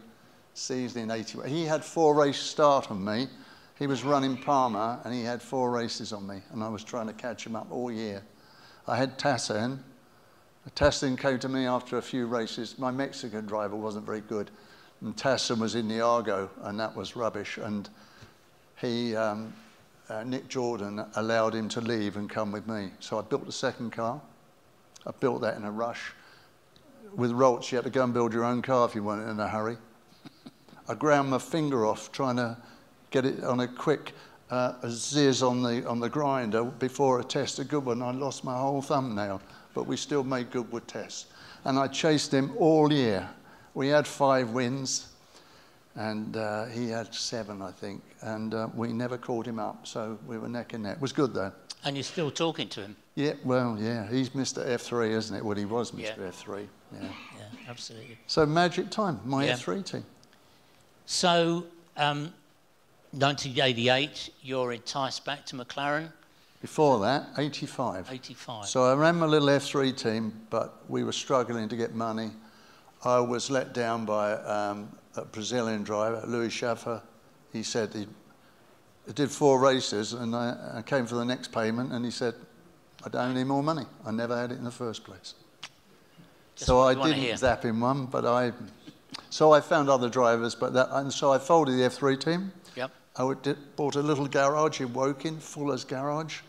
[0.54, 1.48] season in 81.
[1.48, 3.28] He had four race start on me.
[3.80, 7.08] He was running Palmer and he had four races on me, and I was trying
[7.08, 8.24] to catch him up all year.
[8.88, 9.80] I had Tassin,
[10.72, 12.80] Tassin came to me after a few races.
[12.80, 14.50] My Mexican driver wasn't very good,
[15.02, 17.58] and Tassin was in the Argo, and that was rubbish.
[17.58, 17.90] And
[18.80, 19.54] he, um,
[20.10, 22.92] uh, Nick Jordan, allowed him to leave and come with me.
[23.02, 24.22] So I built the second car.
[25.06, 26.14] I built that in a rush.
[27.14, 29.40] With Ralts, you had to go and build your own car if you weren't in
[29.40, 29.78] a hurry.
[30.88, 32.58] I ground my finger off trying to
[33.14, 34.12] get it on a quick
[34.52, 38.02] uh, a ziz on the, on the grinder before a test, a good one.
[38.02, 39.42] I lost my whole thumbnail
[39.74, 41.26] but we still made good with tests.
[41.66, 43.28] And I chased him all year.
[43.74, 45.08] We had five wins,
[45.96, 48.04] and uh, he had seven, I think.
[48.22, 50.98] And uh, we never called him up, so we were neck and neck.
[50.98, 51.52] It was good, though.
[51.86, 52.96] And you're still talking to him?
[53.16, 54.10] Yeah, well, yeah.
[54.10, 54.66] He's Mr.
[54.66, 55.44] F3, isn't it?
[55.44, 56.18] Well, he was Mr.
[56.18, 56.30] Yeah.
[56.30, 56.68] F3.
[56.94, 57.02] Yeah.
[57.02, 57.10] yeah,
[57.70, 58.18] absolutely.
[58.28, 59.54] So, magic time, my yeah.
[59.54, 60.06] F3 team.
[61.06, 61.66] So,
[61.98, 62.34] um,
[63.14, 66.12] 1988, you're enticed back to McLaren.
[66.62, 68.10] Before that, 85.
[68.12, 68.66] 85.
[68.66, 72.32] So I ran my little F3 team, but we were struggling to get money.
[73.06, 77.04] I was let down by um, a Brazilian driver, Louis Schaffer.
[77.52, 78.08] He said he
[79.14, 82.34] did four races, and I, I came for the next payment, and he said,
[83.06, 83.86] I don't need more money.
[84.04, 85.36] I never had it in the first place.
[86.56, 88.54] Just so I didn't zap him one, but I.
[89.30, 92.52] So I found other drivers, but that, and so I folded the F3 team.
[93.18, 93.28] Yep.
[93.28, 96.42] I did- bought a little garage in Woking, Fuller's Garage,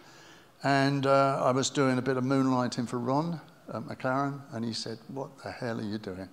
[0.62, 3.40] and uh, I was doing a bit of moonlighting for Ron
[3.72, 6.29] at McLaren, and he said, "What the hell are you doing?"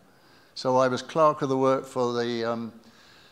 [0.55, 2.73] So I was clerk of the work for the um,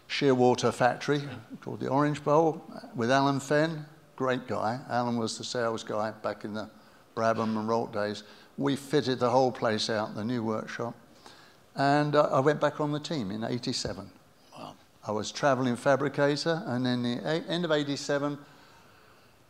[0.10, 1.22] Shearwater factory
[1.62, 2.64] called the Orange Bowl
[2.96, 3.86] with Alan Fenn,
[4.16, 4.80] great guy.
[4.90, 6.70] Alan was the sales guy back in the
[7.16, 8.24] Brabham and Ralt days.
[8.58, 10.96] We fitted the whole place out, the new workshop,
[11.76, 14.10] and uh, I went back on the team in '87.
[15.10, 18.38] I was travelling fabricator, and in the end of '87,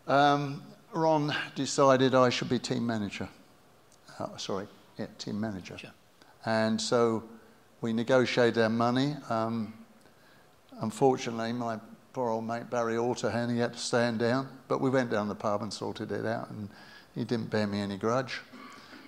[0.07, 3.27] um, Ron decided I should be team manager.
[4.17, 4.67] Uh, sorry,
[4.97, 5.77] yeah, team manager.
[5.77, 5.89] Sure.
[6.45, 7.25] And so
[7.81, 9.17] we negotiated our money.
[9.29, 9.73] Um,
[10.79, 11.77] unfortunately, my
[12.13, 15.35] poor old mate Barry Alterhan, he had to stand down, but we went down the
[15.35, 16.69] pub and sorted it out, and
[17.15, 18.39] he didn't bear me any grudge.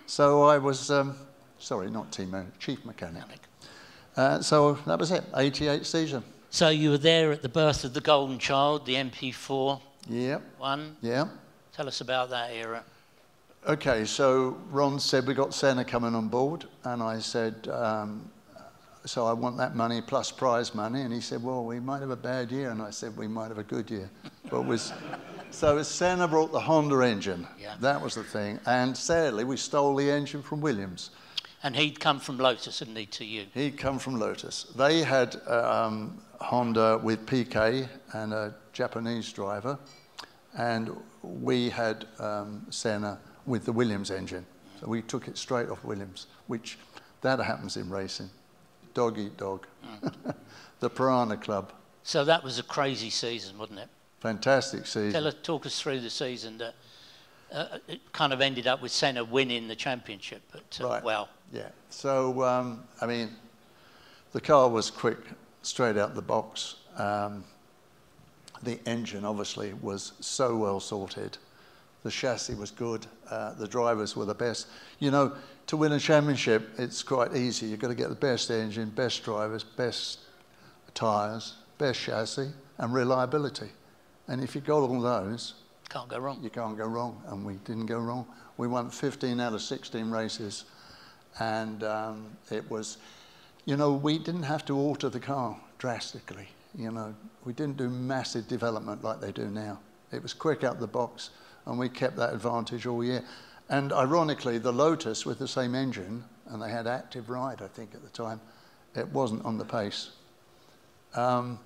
[0.06, 1.16] So I was, um,
[1.60, 3.40] sorry, not team manager, chief mechanic.
[4.18, 6.22] Uh, so that was it, 88 season.
[6.54, 10.98] So you were there at the birth of the Golden Child, the MP4 Yep, one.
[11.02, 11.30] yeah.
[11.74, 12.84] Tell us about that era.
[13.66, 18.30] Okay, so Ron said we got Senna coming on board, and I said, um,
[19.06, 22.10] so I want that money plus prize money, and he said, well, we might have
[22.10, 24.10] a bad year, and I said we might have a good year,
[24.50, 24.92] but was
[25.52, 27.48] so Senna brought the Honda engine.
[27.58, 27.76] Yeah.
[27.80, 31.12] That was the thing, and sadly we stole the engine from Williams.
[31.63, 33.45] And he'd come from Lotus, hadn't he, to you?
[33.54, 34.63] He'd come from Lotus.
[34.76, 39.78] They had um, Honda with Piquet and a Japanese driver,
[40.58, 44.45] and we had um, Senna with the Williams engine.
[44.80, 46.80] So we took it straight off Williams, which
[47.21, 48.30] that happens in racing.
[48.95, 49.67] Dog eat dog.
[50.80, 51.71] the Piranha Club.
[52.04, 53.89] So that was a crazy season, wasn't it?
[54.19, 55.13] Fantastic season.
[55.13, 56.74] Tell us, talk us through the season that
[57.52, 60.41] uh, it kind of ended up with Senna winning the championship.
[60.52, 61.04] But uh, Right.
[61.04, 61.70] well, Yeah.
[61.90, 63.30] So, um, I mean,
[64.32, 65.20] the car was quick,
[65.62, 66.76] straight out the box.
[66.98, 67.44] Um,
[68.64, 71.38] the engine, obviously, was so well sorted.
[72.04, 73.06] The chassis was good.
[73.30, 74.68] Uh, the drivers were the best.
[75.00, 75.34] You know,
[75.68, 77.68] to win a championship, it's quite easy.
[77.68, 80.20] You've got to get the best engine, best drivers, best
[80.94, 83.70] tyres, best chassis, and reliability.
[84.28, 85.56] And if you've got all those,
[85.90, 86.40] can't go wrong.
[86.42, 88.26] you can't go wrong, and we didn't go wrong.
[88.58, 90.66] We won 15 out of 16 races,
[91.39, 92.98] and um, it was,
[93.65, 96.48] you know, we didn't have to alter the car drastically.
[96.78, 97.13] You know,
[97.44, 99.80] we didn't do massive development like they do now.
[100.12, 101.30] It was quick out the box,
[101.65, 103.24] and we kept that advantage all year.
[103.70, 107.96] And ironically, the Lotus with the same engine, and they had active ride, I think,
[107.96, 108.41] at the time,
[108.96, 110.12] it wasn't on the pace.
[111.15, 111.60] Um,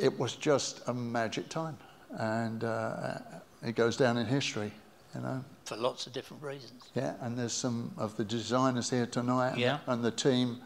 [0.00, 1.76] it was just a magic time,
[2.10, 3.18] and uh,
[3.62, 4.72] it goes down in history,
[5.14, 5.44] you know.
[5.70, 6.82] For lots of different reasons.
[6.96, 9.78] Yeah, and there's some of the designers here tonight, and- Yeah.
[9.86, 10.60] and the team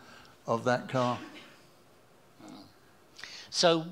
[0.47, 1.19] of that car.
[3.51, 3.85] So,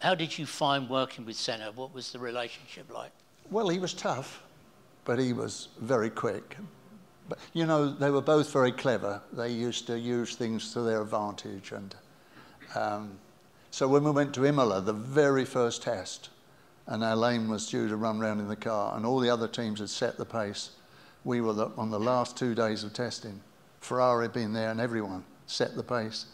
[0.00, 1.72] how did you find working with Senna?
[1.72, 3.10] What was the relationship like?
[3.50, 4.40] Well, he was tough,
[5.04, 6.56] but he was very quick.
[7.28, 9.22] But you know, they were both very clever.
[9.32, 11.92] They used to use things to their advantage, and
[12.76, 13.18] um,
[13.72, 16.28] so when we went to Imola, the very first test,
[16.86, 19.80] and Alain was due to run round in the car, and all the other teams
[19.80, 20.70] had set the pace.
[21.24, 23.40] We were the, on the last two days of testing.
[23.80, 26.26] Ferrari had been there, and everyone set the pace.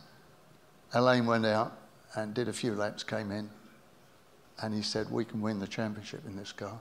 [0.93, 1.77] Alain went out
[2.15, 3.49] and did a few laps, came in,
[4.62, 6.79] and he said, "We can win the championship in this car."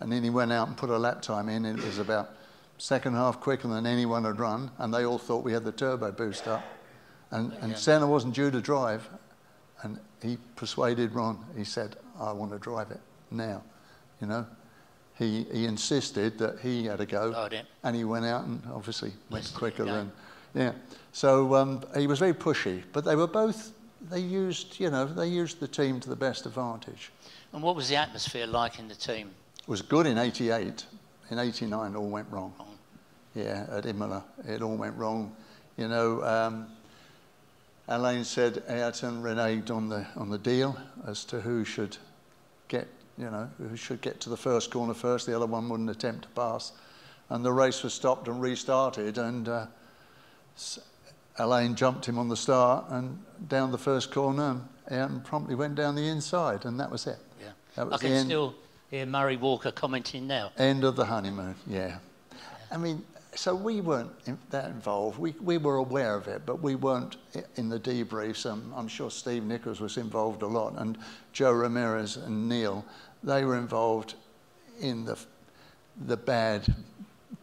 [0.00, 1.64] And then he went out and put a lap time in.
[1.66, 2.30] and It was about
[2.78, 6.10] second half quicker than anyone had run, and they all thought we had the turbo
[6.10, 6.64] boost up.
[7.30, 9.08] And, and Senna wasn't due to drive,
[9.82, 11.44] and he persuaded Ron.
[11.56, 13.00] He said, "I want to drive it
[13.30, 13.62] now,"
[14.20, 14.46] you know.
[15.16, 17.48] He, he insisted that he had a go, Oh,
[17.84, 20.10] and he went out and obviously went Listened, quicker than,
[20.54, 20.72] yeah.
[21.12, 23.72] So um, he was very pushy, but they were both.
[24.10, 27.12] They used, you know, they used the team to the best advantage.
[27.52, 29.30] And what was the atmosphere like in the team?
[29.60, 30.84] It was good in 88.
[31.30, 32.52] In 89, all went wrong.
[33.34, 35.34] Yeah, at Imola, it all went wrong.
[35.76, 36.66] You know, um,
[37.88, 40.76] Alain said Ayrton reneged on the, on the deal
[41.06, 41.96] as to who should
[42.68, 45.26] get, you know, who should get to the first corner first.
[45.26, 46.72] The other one wouldn't attempt to pass.
[47.28, 49.18] And the race was stopped and restarted.
[49.18, 49.66] And uh,
[50.56, 50.78] S-
[51.38, 53.18] Alain jumped him on the start and
[53.48, 54.50] down the first corner.
[54.50, 56.64] And Ayrton promptly went down the inside.
[56.64, 57.18] And that was it.
[57.40, 57.48] Yeah.
[57.76, 58.26] That was I the can end.
[58.26, 58.54] still
[58.90, 60.52] hear Murray Walker commenting now.
[60.56, 61.98] End of the honeymoon, yeah.
[62.70, 63.04] I mean,
[63.34, 64.10] so we weren't
[64.50, 65.18] that involved.
[65.18, 67.16] We, we were aware of it, but we weren't
[67.56, 68.50] in the debriefs.
[68.50, 70.98] Um, I'm sure Steve Nichols was involved a lot, and
[71.32, 72.84] Jo Ramirez and Neil,
[73.22, 74.14] they were involved
[74.80, 75.18] in the,
[76.06, 76.74] the bad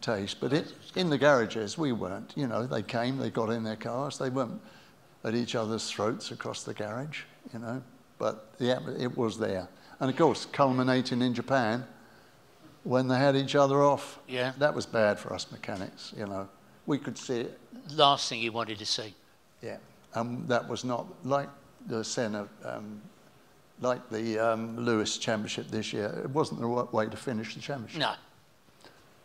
[0.00, 0.38] taste.
[0.40, 2.32] But it, in the garages, we weren't.
[2.36, 4.60] You know, they came, they got in their cars, they weren't
[5.24, 7.22] at each other's throats across the garage,
[7.52, 7.82] you know.
[8.18, 9.68] But yeah, it was there.
[10.00, 11.84] And of course, culminating in Japan,
[12.84, 14.18] when they had each other off.
[14.28, 14.52] Yeah.
[14.58, 16.48] That was bad for us mechanics, you know.
[16.86, 17.58] We could see it.
[17.94, 19.14] Last thing you wanted to see.
[19.62, 19.76] Yeah.
[20.14, 21.48] And that was not like
[21.86, 23.00] the Senna, um,
[23.80, 26.22] like the um, Lewis Championship this year.
[26.24, 28.00] It wasn't the right way to finish the championship.
[28.00, 28.14] No.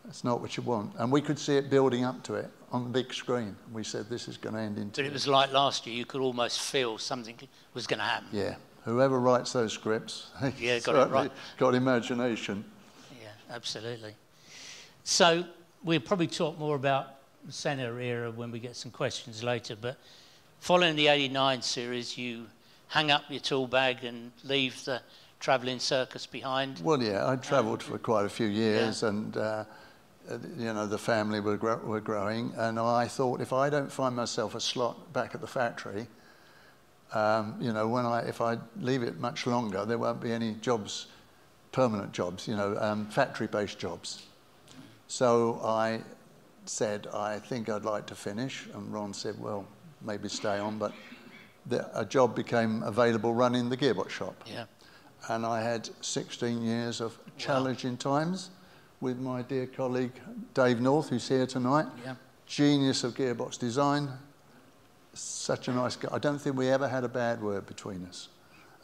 [0.05, 0.93] That's not what you want.
[0.97, 3.55] And we could see it building up to it on the big screen.
[3.73, 4.89] We said this is going to end in.
[4.89, 5.95] But it was like last year.
[5.95, 7.35] You could almost feel something
[7.73, 8.29] was going to happen.
[8.31, 8.55] Yeah.
[8.85, 10.27] Whoever writes those scripts,
[10.59, 11.29] yeah, got it right.
[11.57, 12.63] Got imagination
[13.49, 14.13] absolutely.
[15.03, 15.45] So
[15.83, 19.97] we'll probably talk more about the Senna era when we get some questions later, but
[20.59, 22.47] following the 89 series, you
[22.89, 25.01] hang up your tool bag and leave the
[25.39, 26.79] travelling circus behind?
[26.83, 29.09] Well, yeah, I travelled for quite a few years yeah.
[29.09, 29.63] and, uh,
[30.57, 32.53] you know, the family were, gro- were growing.
[32.57, 36.07] And I thought if I don't find myself a slot back at the factory,
[37.13, 40.55] um, you know, when I, if I leave it much longer, there won't be any
[40.55, 41.07] jobs
[41.71, 44.23] permanent jobs, you know, um, factory-based jobs.
[45.07, 46.01] So I
[46.65, 48.67] said, I think I'd like to finish.
[48.73, 49.65] And Ron said, well,
[50.01, 50.77] maybe stay on.
[50.77, 50.93] But
[51.65, 54.43] the, a job became available running the gearbox shop.
[54.45, 54.65] Yeah.
[55.29, 58.19] And I had 16 years of challenging wow.
[58.19, 58.49] times
[59.01, 60.13] with my dear colleague
[60.53, 61.85] Dave North, who's here tonight.
[62.03, 62.15] Yeah.
[62.45, 64.09] Genius of gearbox design.
[65.13, 66.09] Such a nice guy.
[66.11, 68.29] I don't think we ever had a bad word between us.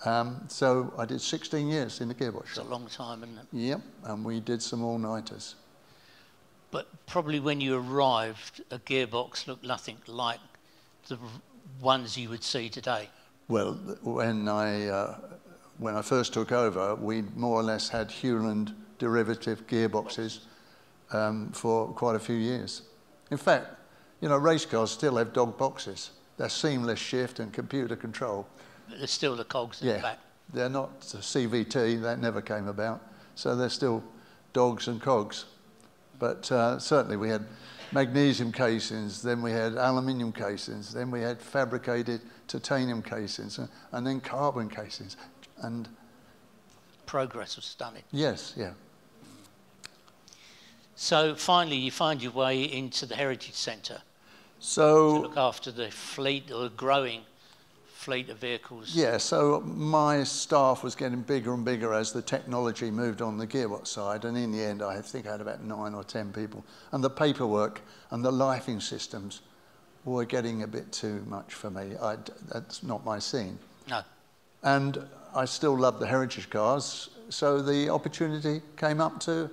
[0.05, 3.45] Um, so I did 16 years in the gearbox It's a long time, isn't it?
[3.53, 5.55] Yep, and we did some all-nighters.
[6.71, 10.39] But probably when you arrived, a gearbox looked nothing like
[11.07, 11.17] the
[11.81, 13.09] ones you would see today.
[13.47, 15.17] Well, when I, uh,
[15.77, 20.39] when I first took over, we more or less had Hewland derivative gearboxes
[21.11, 22.81] um, for quite a few years.
[23.31, 23.67] In fact,
[24.19, 26.11] you know, race cars still have dog boxes.
[26.37, 28.47] They're seamless shift and computer control
[28.89, 30.19] there's still the cogs in yeah, the back.
[30.53, 33.01] They're not CVT, that never came about.
[33.35, 34.03] So they're still
[34.53, 35.45] dogs and cogs.
[36.19, 37.45] But uh, certainly we had
[37.91, 44.05] magnesium casings, then we had aluminium casings, then we had fabricated titanium casings, and, and
[44.05, 45.17] then carbon casings.
[45.61, 45.87] And
[47.05, 48.03] progress was stunning.
[48.11, 48.71] Yes, yeah.
[50.95, 54.01] So finally, you find your way into the Heritage Centre.
[54.59, 57.21] So to look after the fleet or growing
[58.03, 58.93] fleet of vehicles?
[58.93, 63.47] Yeah, so my staff was getting bigger and bigger as the technology moved on the
[63.47, 66.65] gearbox side, and in the end, I think I had about nine or ten people.
[66.91, 67.81] And the paperwork
[68.11, 69.41] and the lifing systems
[70.05, 71.95] were getting a bit too much for me.
[72.01, 72.17] I,
[72.49, 73.57] that's not my scene.
[73.89, 74.01] No.
[74.63, 79.49] And I still love the heritage cars, so the opportunity came up to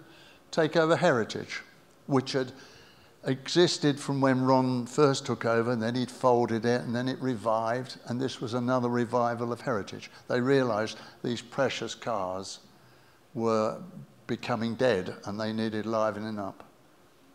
[0.51, 1.62] take over Heritage,
[2.07, 2.53] which had
[3.24, 7.20] existed from when Ron first took over, and then he'd folded it, and then it
[7.20, 10.10] revived, and this was another revival of heritage.
[10.28, 12.60] They realized these precious cars
[13.34, 13.80] were
[14.26, 16.64] becoming dead, and they needed livening up.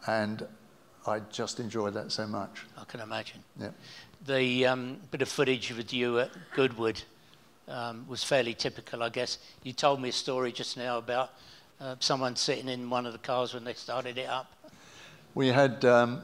[0.07, 0.47] And
[1.07, 2.65] I just enjoyed that so much.
[2.77, 3.43] I can imagine.
[3.59, 3.69] Yeah.
[4.25, 7.01] The um, bit of footage with you at Goodwood
[7.67, 9.37] um, was fairly typical, I guess.
[9.63, 11.31] You told me a story just now about
[11.79, 14.51] uh, someone sitting in one of the cars when they started it up.
[15.35, 16.21] We had, um,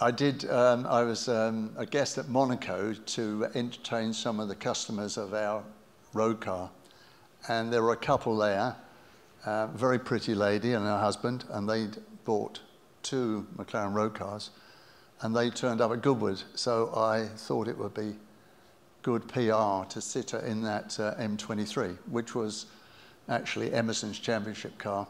[0.00, 4.54] I did, um, I was um, a guest at Monaco to entertain some of the
[4.54, 5.64] customers of our
[6.14, 6.70] road car.
[7.48, 8.76] And there were a couple there,
[9.46, 12.60] a very pretty lady and her husband, and they'd bought
[13.02, 14.50] two McLaren road cars.
[15.22, 18.14] And they turned up at Goodwood, so I thought it would be
[19.02, 22.66] good PR to sit her in that uh, M23, which was
[23.28, 25.08] actually Emerson's championship car.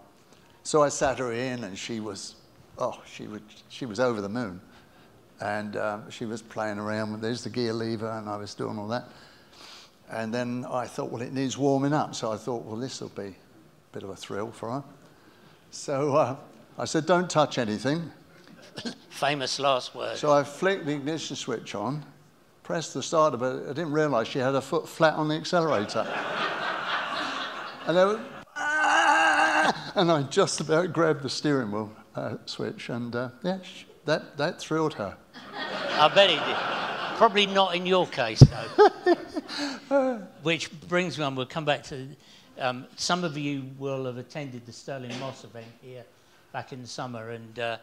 [0.62, 2.36] So I sat her in, and she was
[2.78, 4.60] oh, she, would, she was over the moon.
[5.40, 8.78] And um, she was playing around with, there's the gear lever, and I was doing
[8.78, 9.08] all that.
[10.10, 12.14] And then I thought, well, it needs warming up.
[12.14, 13.34] So I thought, well, this will be a
[13.92, 14.84] bit of a thrill for her.
[15.70, 16.36] So uh,
[16.78, 18.10] I said, don't touch anything.
[19.10, 20.16] Famous last word.
[20.16, 22.04] So I flicked the ignition switch on,
[22.62, 26.00] pressed the starter, but I didn't realize she had her foot flat on the accelerator.
[27.86, 28.20] and, was,
[28.56, 29.92] ah!
[29.96, 33.58] and I just about grabbed the steering wheel uh, switch, and uh, yeah,
[34.04, 35.16] that, that thrilled her.
[35.54, 37.16] I bet it did.
[37.18, 40.22] Probably not in your case, though.
[40.42, 42.08] Which brings me on, we'll come back to
[42.58, 46.04] um, some of you will have attended the Stirling Moss event here
[46.52, 47.76] back in the summer, and uh,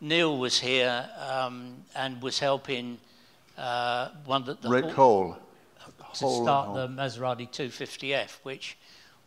[0.00, 2.98] Neil was here um, and was helping
[3.56, 5.36] uh, one that the Rick Hall.
[5.78, 6.74] to Hall and start Hall.
[6.74, 8.76] the Maserati 250F, which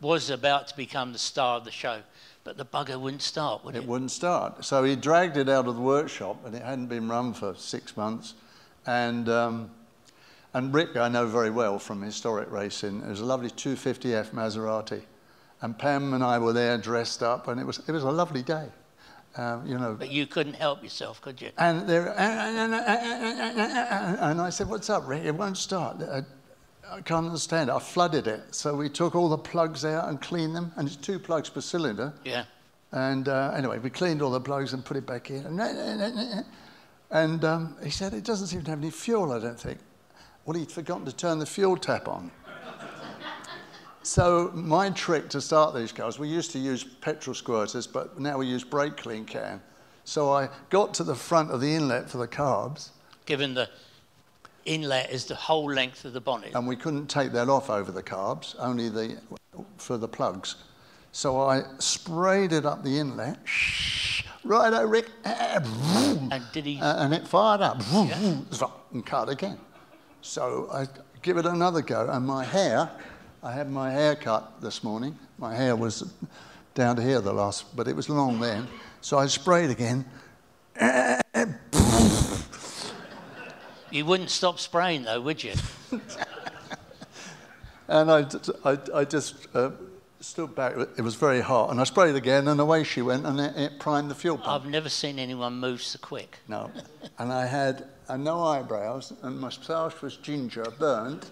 [0.04, 2.00] was about to become the star of the show,
[2.44, 3.82] but the bugger wouldn't start, would it?
[3.82, 4.62] It wouldn't start.
[4.64, 7.96] So he dragged it out of the workshop, and it hadn't been run for six
[7.96, 8.34] months.
[8.86, 9.70] And, um,
[10.52, 13.00] and Rick, I know very well from historic racing.
[13.00, 15.02] It was a lovely 250F Maserati.
[15.62, 18.42] And Pam and I were there dressed up, and it was, it was a lovely
[18.42, 18.68] day.
[19.36, 21.50] Um, you know, But you couldn't help yourself, could you?
[21.58, 22.74] and, there, and
[24.40, 25.24] I said, What's up, Rick?
[25.24, 25.96] It won't start.
[26.90, 27.70] I, can't understand.
[27.70, 28.54] I flooded it.
[28.54, 31.60] So we took all the plugs out and cleaned them, and it's two plugs per
[31.60, 32.12] cylinder.
[32.24, 32.44] Yeah.
[32.92, 35.60] And uh, anyway, we cleaned all the plugs and put it back in.
[37.10, 39.78] And um, he said, It doesn't seem to have any fuel, I don't think.
[40.44, 42.30] Well, he'd forgotten to turn the fuel tap on.
[44.02, 48.38] so, my trick to start these cars, we used to use petrol squirters, but now
[48.38, 49.60] we use brake clean can.
[50.04, 52.90] So, I got to the front of the inlet for the carbs,
[53.26, 53.70] Given the
[54.64, 56.52] inlet is the whole length of the bonnet.
[56.54, 59.18] and we couldn't take that off over the carbs, only the,
[59.76, 60.56] for the plugs.
[61.12, 63.38] So, I sprayed it up the inlet.
[64.44, 65.10] Righto, Rick.
[65.24, 66.78] Ah, ah, ah, and did he?
[66.80, 67.80] Uh, and it fired up
[68.92, 69.58] and cut again.
[70.20, 70.86] So I
[71.22, 72.90] give it another go, and my hair,
[73.42, 75.18] I had my hair cut this morning.
[75.38, 76.12] My hair was
[76.74, 78.66] down to here the last, but it was long then.
[79.00, 80.04] So I sprayed again.
[83.94, 85.54] You wouldn't stop spraying though, would you?
[87.86, 88.26] And I,
[88.64, 89.70] I, I just uh,
[90.20, 90.74] stood back.
[90.96, 93.78] It was very hot, and I sprayed again, and away she went, and it, it
[93.78, 94.64] primed the fuel pump.
[94.64, 96.38] I've never seen anyone move so quick.
[96.48, 96.70] No.
[97.18, 101.30] And I had uh, no eyebrows, and my moustache was ginger, burnt,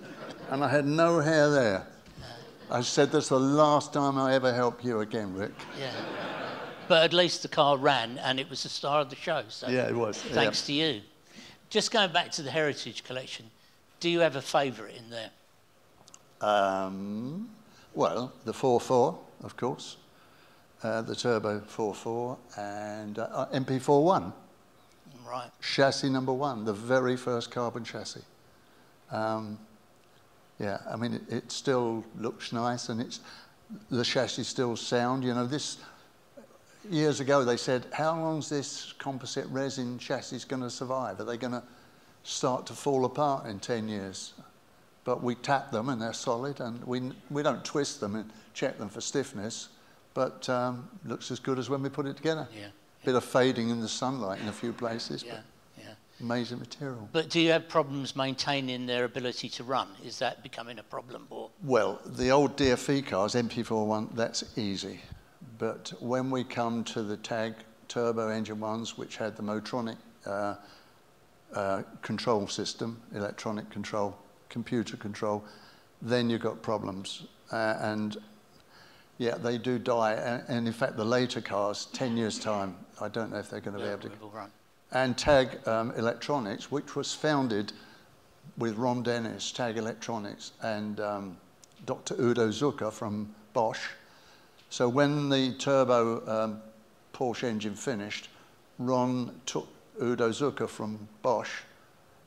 [0.50, 1.86] and I had no hair there.
[2.70, 5.52] I said, That's the last time I ever help you again, Rick.
[5.78, 5.90] Yeah.
[6.88, 9.44] But at least the car ran and it was the star of the show.
[9.48, 10.20] So Yeah, it was.
[10.20, 11.00] thanks to you.
[11.72, 13.46] Just going back to the Heritage Collection,
[13.98, 15.30] do you have a favourite in there?
[16.42, 17.48] Um,
[17.94, 19.96] well, the 4-4, of course,
[20.82, 24.34] uh, the Turbo 4-4 and uh, uh, MP41,
[25.26, 25.48] Right.
[25.62, 28.20] chassis number one, the very first carbon chassis.
[29.10, 29.58] Um,
[30.58, 33.20] yeah, I mean, it, it still looks nice, and it's
[33.90, 35.24] the chassis still sound.
[35.24, 35.78] You know, this
[36.90, 41.20] years ago they said, how long is this composite resin chassis going to survive?
[41.20, 41.62] Are they going to
[42.24, 44.34] start to fall apart in 10 years?
[45.04, 48.78] But we tap them and they're solid, and we, we don't twist them and check
[48.78, 49.68] them for stiffness,
[50.14, 52.46] but um, looks as good as when we put it together.
[52.56, 52.68] Yeah.
[53.04, 55.40] Bit of fading in the sunlight in a few places, Yeah.
[55.76, 55.94] Yeah.
[56.18, 57.08] but amazing material.
[57.10, 59.88] But do you have problems maintaining their ability to run?
[60.04, 61.26] Is that becoming a problem?
[61.30, 65.00] Or Well, the old DFV cars, MP41, that's easy.
[65.62, 67.54] But when we come to the TAG
[67.86, 69.96] turbo engine ones, which had the Motronic
[70.26, 70.56] uh,
[71.54, 75.44] uh, control system, electronic control, computer control,
[76.02, 77.28] then you've got problems.
[77.52, 78.16] Uh, and
[79.18, 80.14] yeah, they do die.
[80.14, 83.60] And, and in fact, the later cars, 10 years' time, I don't know if they're
[83.60, 84.50] going to be able to run?
[84.90, 87.72] and TAG um, Electronics, which was founded
[88.58, 91.36] with Ron Dennis, TAG Electronics, and um,
[91.86, 92.20] Dr.
[92.20, 93.90] Udo Zucker from Bosch.
[94.72, 96.62] So when the turbo um,
[97.12, 98.30] Porsche engine finished,
[98.78, 99.68] Ron took
[100.00, 101.60] Udo Zucker from Bosch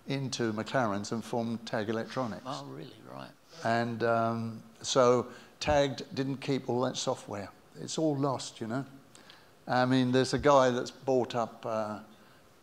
[0.07, 2.43] into McLaren's and formed TAG Electronics.
[2.45, 2.93] Oh, really?
[3.11, 3.31] Right.
[3.63, 5.25] And um, so
[5.59, 7.49] Tag didn't keep all that software.
[7.81, 8.85] It's all lost, you know.
[9.67, 11.97] I mean, there's a guy that's bought up uh,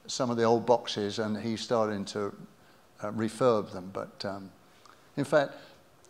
[0.07, 2.33] some of the old boxes and he's starting to
[3.03, 3.91] uh, refurb them.
[3.93, 4.49] But um,
[5.17, 5.55] in fact,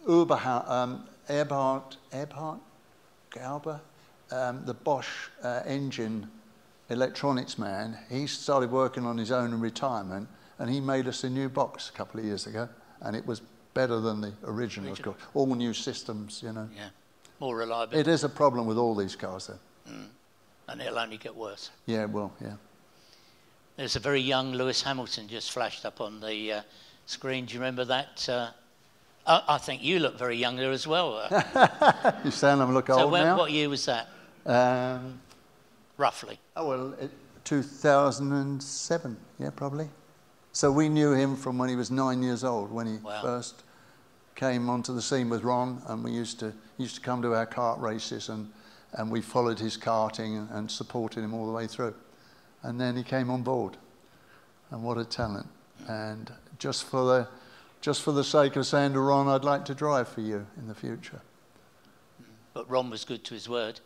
[0.07, 2.61] Uberha- um, Eberhard, Eberhard
[3.33, 3.81] Galber,
[4.31, 6.29] um, the Bosch uh, engine
[6.91, 10.29] electronics man, he started working on his own in retirement
[10.59, 12.69] and he made us a new box a couple of years ago
[13.01, 13.43] and it was
[13.75, 15.17] better than the original, Original.
[15.35, 16.69] All new systems, you know.
[16.77, 16.89] Yeah.
[17.41, 17.97] More reliable.
[17.99, 19.93] It is a problem with all these cars, though.
[20.69, 21.71] and it'll only get worse.
[21.87, 22.55] Yeah, well, yeah.
[23.77, 26.63] There's a very young Lewis Hamilton just flashed up on the uh,
[27.07, 27.47] screen.
[27.47, 28.29] Do you remember that?
[28.29, 28.51] Uh,
[29.27, 31.29] I, I think you look very young there as well.
[31.31, 33.37] Uh, You saying I'm look so old when, now?
[33.39, 34.09] what year was that,
[34.47, 35.21] Um,
[35.97, 36.39] roughly?
[36.57, 37.11] oh, well, it,
[37.45, 39.89] 2007, yeah, probably.
[40.53, 43.21] So we knew him from when he was nine years old, when he Wow.
[43.23, 43.63] first
[44.35, 47.47] came onto the scene with Ron, and we used to used to come to our
[47.47, 48.51] kart races, and,
[48.95, 51.95] and we followed his karting and, and supported him all the way through.
[52.63, 53.77] And then he came on board,
[54.71, 55.47] and what a talent!
[55.89, 57.29] And just for the
[57.83, 60.69] just for the sake of saying to Ron, I'd like to drive for you in
[60.69, 61.21] the future.
[62.55, 63.81] But Ron was good to his word.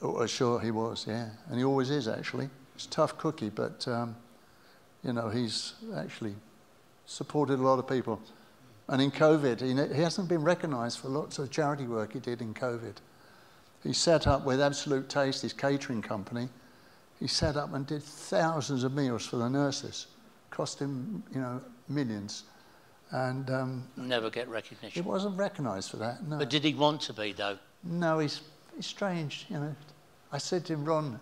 [0.00, 1.28] Oh, uh, sure he was, yeah.
[1.48, 2.48] And he always is, actually.
[2.74, 4.16] he's a tough cookie, but um,
[5.04, 6.34] you know he's actually
[7.06, 8.20] supported a lot of people.
[8.88, 12.40] And in COVID, he, he hasn't been recognised for lots of charity work he did
[12.40, 12.94] in COVID.
[13.82, 16.48] He set up with Absolute Taste, his catering company.
[17.20, 20.06] He set up and did thousands of meals for the nurses.
[20.50, 22.44] Cost him, you know, millions.
[23.14, 24.90] And um, never get recognition.
[24.90, 26.26] He wasn't recognised for that.
[26.26, 26.36] No.
[26.36, 27.58] But did he want to be though?
[27.84, 28.40] No, he's,
[28.74, 29.46] he's strange.
[29.48, 29.76] You know,
[30.32, 31.20] I said to him, Ron,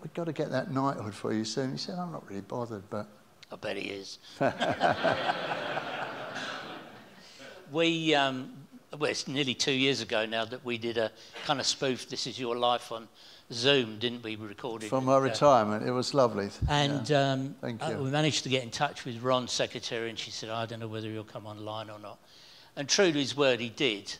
[0.00, 1.72] we've got to get that knighthood for you soon.
[1.72, 3.08] He said, I'm not really bothered, but
[3.50, 4.20] I bet he is.
[7.72, 8.52] we, um,
[8.96, 11.10] well, it's nearly two years ago now that we did a
[11.44, 13.08] kind of spoof "This Is Your Life" on
[13.52, 14.36] Zoom, didn't we?
[14.36, 15.86] We recorded from my retirement.
[15.86, 16.50] It was lovely.
[16.68, 17.32] And yeah.
[17.32, 17.98] um, Thank uh, you.
[17.98, 20.88] we managed to get in touch with Ron's secretary, and she said, "I don't know
[20.88, 22.18] whether he'll come online or not."
[22.76, 24.14] And true to his word, he did.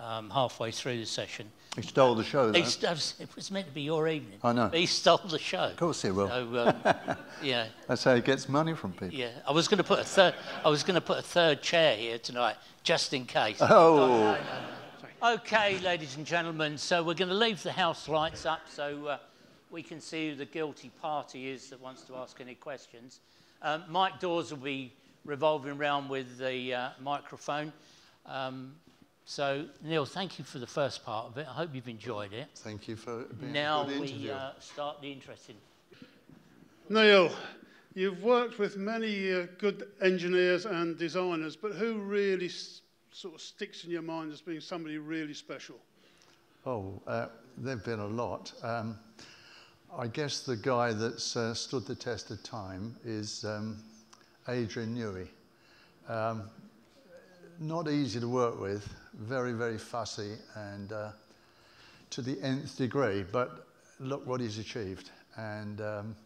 [0.00, 2.58] Um, halfway through the session, he stole the show, though.
[2.58, 4.38] it was meant to be your evening.
[4.42, 4.68] I know.
[4.68, 5.64] He stole the show.
[5.64, 6.28] Of course he will.
[6.28, 7.68] So, um, yeah.
[7.88, 9.14] That's how he gets money from people.
[9.14, 9.30] Yeah.
[9.48, 10.34] I was going to put a third.
[10.64, 13.56] I was going to put a third chair here tonight, just in case.
[13.60, 14.36] Oh.
[15.24, 16.76] Okay, ladies and gentlemen.
[16.76, 19.18] So we're going to leave the house lights up so uh,
[19.70, 23.20] we can see who the guilty party is that wants to ask any questions.
[23.62, 24.92] Um, Mike Dawes will be
[25.24, 27.72] revolving around with the uh, microphone.
[28.26, 28.74] Um,
[29.24, 31.46] so, Neil, thank you for the first part of it.
[31.48, 32.48] I hope you've enjoyed it.
[32.56, 33.62] Thank you for being here.
[33.62, 35.54] now a good we uh, start the interesting.
[36.88, 37.30] Neil,
[37.94, 42.50] you've worked with many uh, good engineers and designers, but who really
[43.12, 45.76] sort of sticks in your mind as being somebody really special?
[46.64, 47.26] Oh, uh,
[47.58, 48.52] there have been a lot.
[48.62, 48.98] Um,
[49.96, 53.76] I guess the guy that's uh, stood the test of time is um,
[54.48, 55.28] Adrian Newey.
[56.08, 56.44] Um,
[57.60, 61.10] not easy to work with, very, very fussy and uh,
[62.10, 63.66] to the nth degree, but
[64.00, 65.10] look what he's achieved.
[65.36, 66.16] And, um,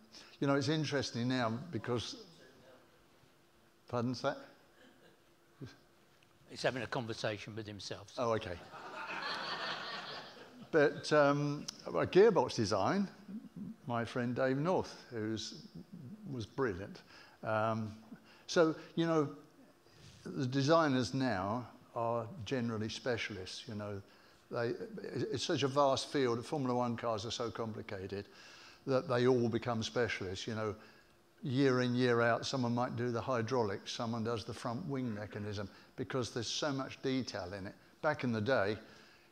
[0.41, 2.17] you know, it's interesting now because,
[3.89, 4.39] pardon that?
[6.51, 8.11] He's having a conversation with himself.
[8.15, 8.25] So.
[8.25, 8.57] Oh, okay.
[10.71, 13.09] but um, a gearbox design,
[13.87, 15.37] my friend Dave North, who
[16.31, 17.03] was brilliant.
[17.43, 17.93] Um,
[18.47, 19.29] so, you know,
[20.25, 23.65] the designers now are generally specialists.
[23.69, 24.03] You know,
[24.51, 24.73] they,
[25.33, 26.45] it's such a vast field.
[26.45, 28.27] Formula One cars are so complicated
[28.87, 30.47] that they all become specialists.
[30.47, 30.75] You know,
[31.47, 35.69] year in, year out, someone might do the hydraulics, someone does the front wing mechanism,
[35.97, 37.75] because there's so much detail in it.
[38.03, 38.77] Back in the day,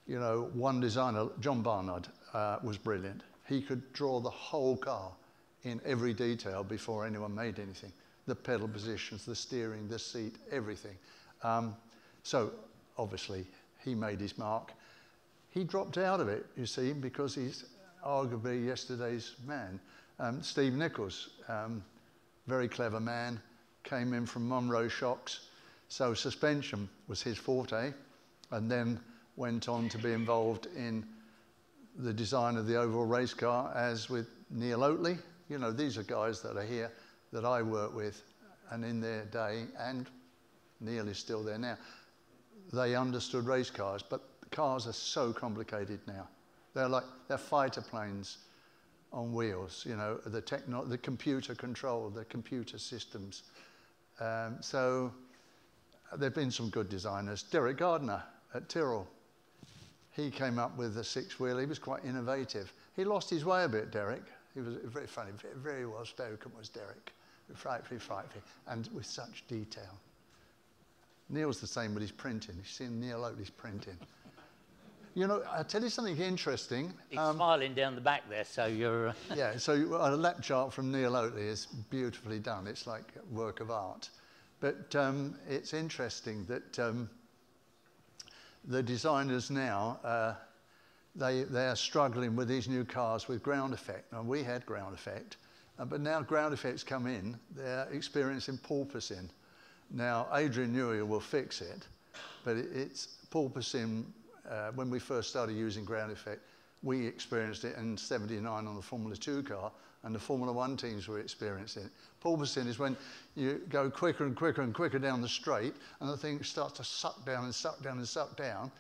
[0.06, 3.22] you know, one designer, John Barnard, uh, was brilliant.
[3.48, 5.12] He could draw the whole car
[5.64, 7.92] in every detail before anyone made anything
[8.26, 10.96] the pedal positions, the steering, the seat, everything.
[11.42, 11.76] Um,
[12.22, 12.52] so
[12.96, 13.44] obviously
[13.84, 14.72] he made his mark.
[15.50, 17.66] He dropped out of it, you see, because he's
[18.04, 19.78] arguably yesterday's man.
[20.18, 21.84] Um, Steve Nichols, um,
[22.46, 23.40] very clever man,
[23.82, 25.48] came in from Monroe Shocks.
[25.88, 27.92] So suspension was his forte,
[28.50, 29.00] and then
[29.36, 31.04] went on to be involved in
[31.96, 35.18] the design of the overall race car, as with Neil Oatley.
[35.48, 36.90] You know, these are guys that are here
[37.32, 38.22] that I work with
[38.70, 40.08] and in their day, and
[40.80, 41.76] Neil is still there now,
[42.72, 46.28] they understood race cars, but cars are so complicated now.
[46.74, 48.38] They're like, they're fighter planes
[49.14, 53.44] on wheels, you know, the, techno- the computer control, the computer systems.
[54.20, 55.12] Um, so
[56.16, 57.44] there have been some good designers.
[57.44, 58.22] Derek Gardner
[58.54, 59.06] at Tyrrell,
[60.10, 61.58] he came up with the six wheel.
[61.58, 62.72] He was quite innovative.
[62.96, 64.24] He lost his way a bit, Derek.
[64.52, 67.12] He was very funny, very, very well spoken was Derek
[67.54, 69.98] frightfully, frightfully, and with such detail.
[71.28, 72.56] Neil's the same with his printing.
[72.56, 73.96] You've seen Neil Oatley's printing.
[75.14, 76.92] You know, I'll tell you something interesting.
[77.08, 79.08] He's um, smiling down the back there, so you're...
[79.08, 79.12] Uh...
[79.36, 82.66] yeah, so a lap chart from Neil Oatley is beautifully done.
[82.66, 84.10] It's like a work of art.
[84.60, 87.08] But um, it's interesting that um,
[88.64, 90.34] the designers now, uh,
[91.14, 94.12] they, they are struggling with these new cars with ground effect.
[94.12, 95.36] Now, we had ground effect,
[95.78, 99.28] uh, but now ground effects come in, they're experiencing porpoising.
[99.90, 101.86] Now, Adrian Newey will fix it,
[102.44, 104.06] but it, it's porpoising.
[104.48, 106.40] Uh, when we first started using ground effect,
[106.82, 109.72] we experienced it in 79 on the Formula 2 car,
[110.02, 111.90] and the Formula 1 teams were experiencing it.
[112.22, 112.96] Porpoising is when
[113.36, 116.84] you go quicker and quicker and quicker down the straight, and the thing starts to
[116.84, 118.70] suck down and suck down and suck down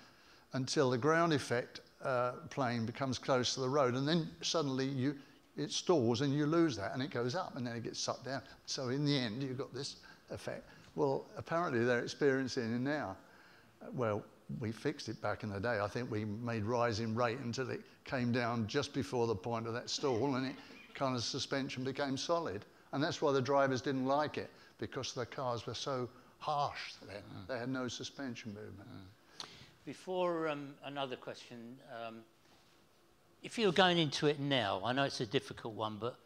[0.52, 5.16] until the ground effect uh, plane becomes close to the road, and then suddenly you,
[5.56, 8.24] it stalls and you lose that and it goes up and then it gets sucked
[8.24, 8.42] down.
[8.66, 9.96] So in the end, you've got this
[10.30, 10.68] effect.
[10.94, 13.16] Well, apparently they're experiencing it now.
[13.92, 14.22] Well,
[14.60, 15.80] we fixed it back in the day.
[15.80, 19.72] I think we made rising rate until it came down just before the point of
[19.74, 20.54] that stall and it
[20.94, 22.64] kind of suspension became solid.
[22.92, 27.16] And that's why the drivers didn't like it, because the cars were so harsh then.
[27.16, 27.48] Mm.
[27.48, 28.88] They had no suspension movement.
[28.88, 29.46] Mm.
[29.84, 31.76] Before um, another question,
[32.06, 32.18] um,
[33.42, 36.16] if you were going into it now, I know it's a difficult one, but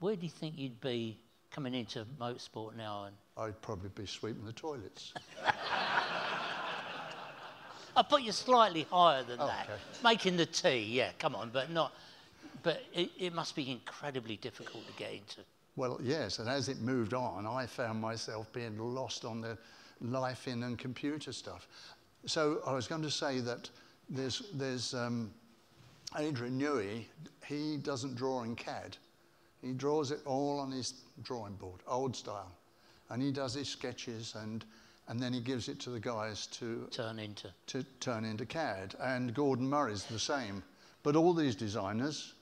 [0.00, 1.18] where do you think you'd be
[1.50, 3.04] coming into motorsport now?
[3.04, 5.12] And I'd probably be sweeping the toilets.
[7.96, 9.68] I put you slightly higher than oh, that.
[10.04, 11.92] Making the tea, yeah, come on, but not.
[12.62, 15.40] But it, it must be incredibly difficult to get into.
[15.76, 19.56] Well, yes, and as it moved on, I found myself being lost on the
[20.00, 21.68] life in and computer stuff.
[22.26, 23.70] So I was going to say that
[24.10, 25.30] there's, there's um,
[26.18, 27.04] Adrian Newey,
[27.46, 28.96] he doesn't draw in CAD.
[29.62, 32.52] He draws it all on his drawing board, old style.
[33.10, 34.64] And he does his sketches and,
[35.08, 37.48] and then he gives it to the guys to turn into.
[37.68, 38.94] To turn into CAD.
[39.00, 40.62] And Gordon Murray's the same.
[41.02, 42.34] But all these designers,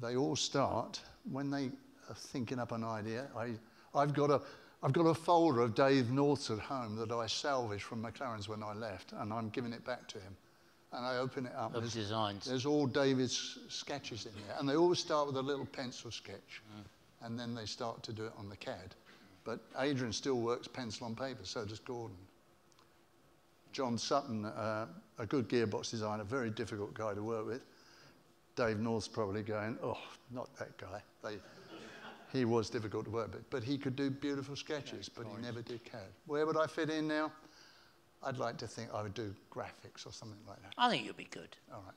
[0.00, 1.00] they all start
[1.30, 1.70] when they
[2.08, 3.28] are thinking up an idea.
[3.36, 3.52] I,
[3.94, 4.42] I've, got a,
[4.82, 8.62] I've got a folder of Dave North's at home that I salvaged from McLaren's when
[8.62, 10.36] I left, and I'm giving it back to him
[10.92, 11.74] and I open it up.
[11.74, 12.44] Of there's, designs.
[12.44, 16.62] There's all David's sketches in there, and they always start with a little pencil sketch,
[16.76, 16.84] mm.
[17.24, 18.94] and then they start to do it on the CAD.
[19.44, 22.16] But Adrian still works pencil on paper, so does Gordon.
[23.72, 24.86] John Sutton, uh,
[25.18, 27.64] a good gearbox designer, very difficult guy to work with.
[28.56, 29.98] Dave North's probably going, oh,
[30.30, 31.02] not that guy.
[31.22, 31.36] They,
[32.32, 35.62] he was difficult to work with, but he could do beautiful sketches, but he never
[35.62, 36.00] did CAD.
[36.26, 37.32] Where would I fit in now?
[38.22, 40.74] I'd like to think I would do graphics or something like that.
[40.76, 41.56] I think you'd be good.
[41.72, 41.94] All right.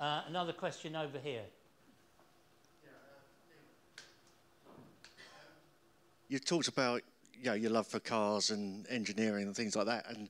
[0.00, 1.42] Uh, another question over here.
[6.28, 7.02] You talked about
[7.34, 10.28] you know, your love for cars and engineering and things like that, and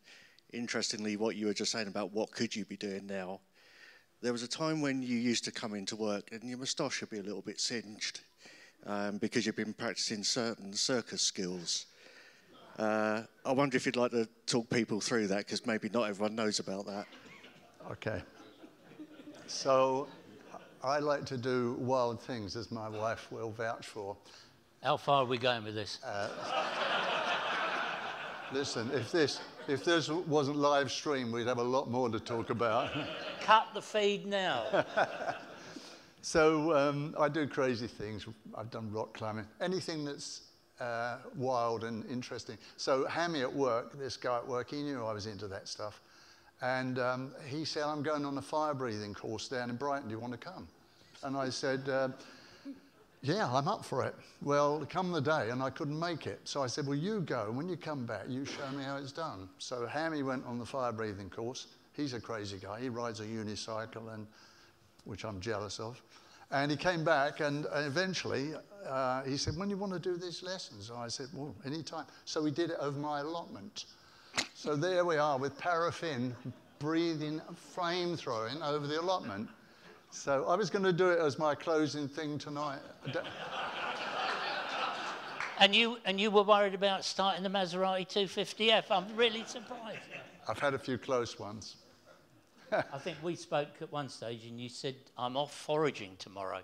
[0.52, 3.40] interestingly, what you were just saying about what could you be doing now.
[4.20, 7.10] There was a time when you used to come into work and your moustache would
[7.10, 8.20] be a little bit singed
[8.86, 11.86] um, because you've been practicing certain circus skills.
[12.78, 16.34] Uh, I wonder if you'd like to talk people through that because maybe not everyone
[16.34, 17.06] knows about that.
[17.90, 18.22] Okay.
[19.46, 20.08] So
[20.82, 24.16] I like to do wild things, as my wife will vouch for.
[24.82, 25.98] How far are we going with this?
[26.04, 26.28] Uh,
[28.52, 32.50] listen, if this, if this wasn't live stream, we'd have a lot more to talk
[32.50, 32.92] about.
[33.40, 34.84] Cut the feed now.
[36.22, 38.26] so um, I do crazy things.
[38.56, 39.46] I've done rock climbing.
[39.60, 40.42] Anything that's
[40.78, 42.56] uh, wild and interesting.
[42.76, 46.00] So Hammy at work, this guy at work, he knew I was into that stuff.
[46.62, 50.08] And um, he said, I'm going on a fire breathing course down in Brighton.
[50.08, 50.68] Do you want to come?
[51.24, 52.10] And I said, uh,
[53.22, 54.14] yeah, I'm up for it.
[54.42, 56.40] Well, come the day, and I couldn't make it.
[56.44, 57.50] So I said, well, you go.
[57.52, 59.48] When you come back, you show me how it's done.
[59.58, 61.66] So Hammy went on the fire breathing course.
[61.92, 62.80] He's a crazy guy.
[62.80, 64.26] He rides a unicycle, and,
[65.04, 66.00] which I'm jealous of.
[66.50, 68.54] And he came back, and eventually
[68.86, 70.90] uh, he said, When do you want to do these lessons?
[70.90, 72.06] And I said, Well, anytime.
[72.24, 73.86] So we did it over my allotment.
[74.54, 76.34] So there we are with paraffin
[76.78, 79.48] breathing, flame throwing over the allotment.
[80.10, 82.80] So I was going to do it as my closing thing tonight.
[85.58, 88.84] and you and you were worried about starting the Maserati 250F.
[88.90, 89.98] I'm really surprised.
[90.48, 91.76] I've had a few close ones.
[92.72, 96.60] I think we spoke at one stage and you said, I'm off foraging tomorrow.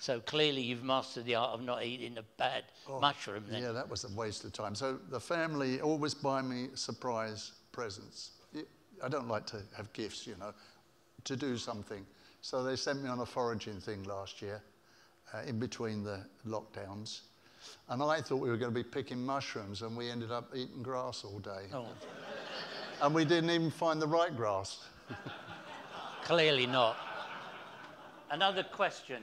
[0.00, 3.62] So clearly you've mastered the art of not eating a bad oh, mushroom then.
[3.62, 4.74] Yeah, that was a waste of time.
[4.76, 8.30] So the family always buy me surprise presents.
[9.02, 10.52] I don't like to have gifts, you know,
[11.24, 12.04] to do something.
[12.40, 14.62] So they sent me on a foraging thing last year
[15.34, 17.20] uh, in between the lockdowns.
[17.88, 20.82] And I thought we were going to be picking mushrooms and we ended up eating
[20.82, 21.66] grass all day.
[21.72, 21.86] Oh.
[23.02, 24.84] and we didn't even find the right grass.
[26.22, 26.96] Clearly not.
[28.30, 29.22] Another question.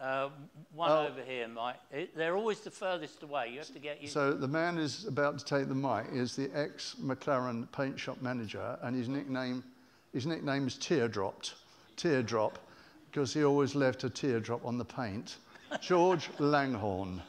[0.00, 0.30] Uh,
[0.74, 1.06] one oh.
[1.06, 1.76] over here, Mike.
[2.16, 3.50] they're always the furthest away.
[3.52, 4.02] You have to get.
[4.02, 4.08] You.
[4.08, 8.76] So the man who's about to take the mic is the ex-McLaren paint shop manager,
[8.82, 9.62] and his nickname,
[10.12, 11.54] his nickname is Teardropped,
[12.02, 12.58] Teardrop,
[13.08, 15.36] because he always left a teardrop on the paint.
[15.80, 17.22] George Langhorne.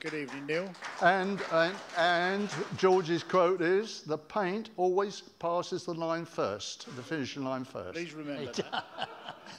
[0.00, 0.70] Good evening, Neil.
[1.00, 7.42] And, and, and George's quote is the paint always passes the line first, the finishing
[7.42, 7.94] line first.
[7.94, 8.84] Please remember that.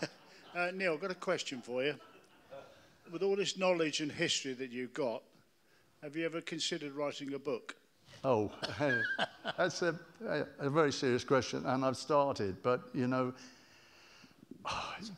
[0.56, 1.96] uh, Neil, I've got a question for you.
[3.12, 5.24] With all this knowledge and history that you've got,
[6.04, 7.76] have you ever considered writing a book?
[8.28, 8.52] Oh,
[9.56, 9.94] that's a,
[10.28, 13.32] a, a very serious question, and I've started, but you know,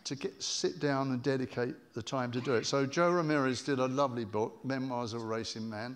[0.03, 2.65] to get, sit down and dedicate the time to do it.
[2.65, 5.95] So Jo Ramirez did a lovely book, Memoirs of a Racing Man,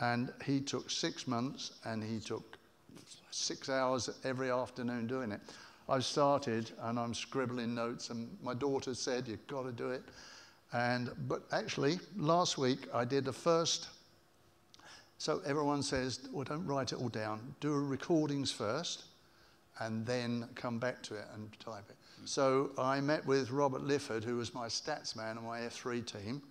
[0.00, 2.56] and he took six months and he took
[3.30, 5.42] six hours every afternoon doing it.
[5.90, 10.02] I've started and I'm scribbling notes, and my daughter said, You've got to do it.
[10.72, 13.88] And, but actually, last week I did the first.
[15.18, 17.54] So everyone says, Well, don't write it all down.
[17.60, 19.04] Do recordings first
[19.80, 21.96] and then come back to it and type it.
[22.22, 22.28] Mm.
[22.28, 26.42] So I met with Robert Lifford, who was my stats man on my F3 team.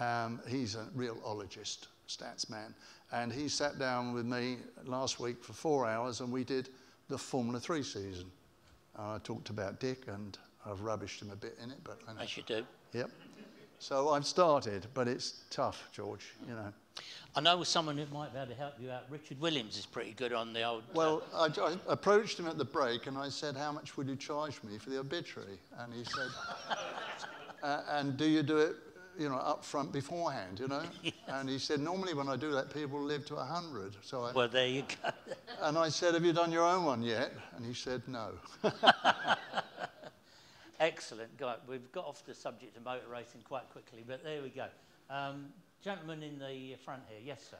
[0.00, 2.74] Um, he's a real ologist, stats man.
[3.10, 6.70] And he sat down with me last week for four hours and we did
[7.08, 8.30] the Formula 3 season.
[8.98, 12.14] Uh, I talked about Dick and I've rubbished him a bit in it, but I
[12.14, 12.20] know.
[12.20, 12.64] As you do.
[12.92, 13.10] Yep.
[13.82, 16.72] So I've started, but it's tough, George, you know.
[17.34, 19.06] I know someone who might be able to help you out.
[19.10, 20.82] Richard Williams is pretty good on the old.
[20.82, 24.06] Uh, well, I, I, approached him at the break and I said, How much would
[24.06, 25.58] you charge me for the obituary?
[25.80, 26.28] And he said,
[27.64, 28.76] uh, And do you do it
[29.18, 30.82] you know, up front beforehand, you know?
[31.02, 31.14] Yes.
[31.26, 33.96] And he said, normally when I do that, people live to 100.
[34.00, 35.10] So I, well, there you go.
[35.62, 37.32] and I said, have you done your own one yet?
[37.56, 38.30] And he said, no.
[40.82, 41.36] Excellent.
[41.38, 41.54] Guy.
[41.68, 44.66] We've got off the subject of motor racing quite quickly, but there we go.
[45.08, 45.46] Um,
[45.80, 47.20] gentleman in the front here.
[47.24, 47.56] Yes, sir.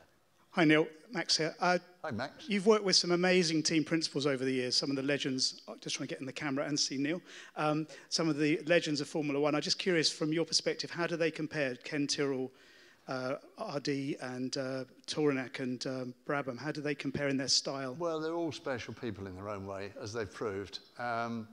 [0.50, 0.88] Hi, Neil.
[1.12, 1.54] Max here.
[1.60, 2.48] Uh, Hi, Max.
[2.48, 5.74] You've worked with some amazing team principals over the years, some of the legends, uh,
[5.80, 7.22] just trying to get in the camera and see Neil,
[7.54, 9.54] um, some of the legends of Formula One.
[9.54, 12.50] I'm just curious, from your perspective, how do they compare Ken Tyrrell,
[13.06, 13.36] uh,
[13.76, 16.58] RD, and uh, Tauranac and um, Brabham?
[16.58, 17.94] How do they compare in their style?
[18.00, 20.80] Well, they're all special people in their own way, as they've proved.
[20.98, 21.46] Um,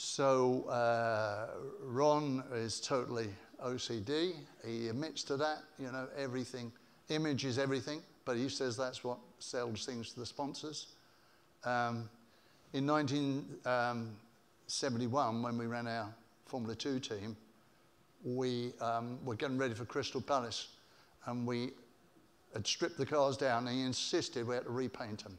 [0.00, 1.48] so uh,
[1.82, 3.28] Ron is totally
[3.62, 4.32] OCD.
[4.66, 6.72] He admits to that, you know, everything
[7.10, 10.92] Image is everything, but he says that's what sells things to the sponsors.
[11.64, 12.08] Um,
[12.72, 16.06] in 1971, um, when we ran our
[16.46, 17.36] Formula 2 team,
[18.24, 20.68] we um, were getting ready for Crystal Palace,
[21.26, 21.72] and we
[22.54, 25.36] had stripped the cars down, and he insisted we had to repaint them.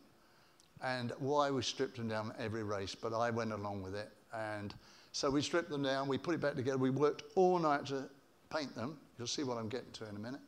[0.83, 4.11] And why we stripped them down every race, but I went along with it.
[4.33, 4.73] And
[5.11, 8.09] so we stripped them down, we put it back together, we worked all night to
[8.49, 8.97] paint them.
[9.17, 10.39] You'll see what I'm getting to in a minute.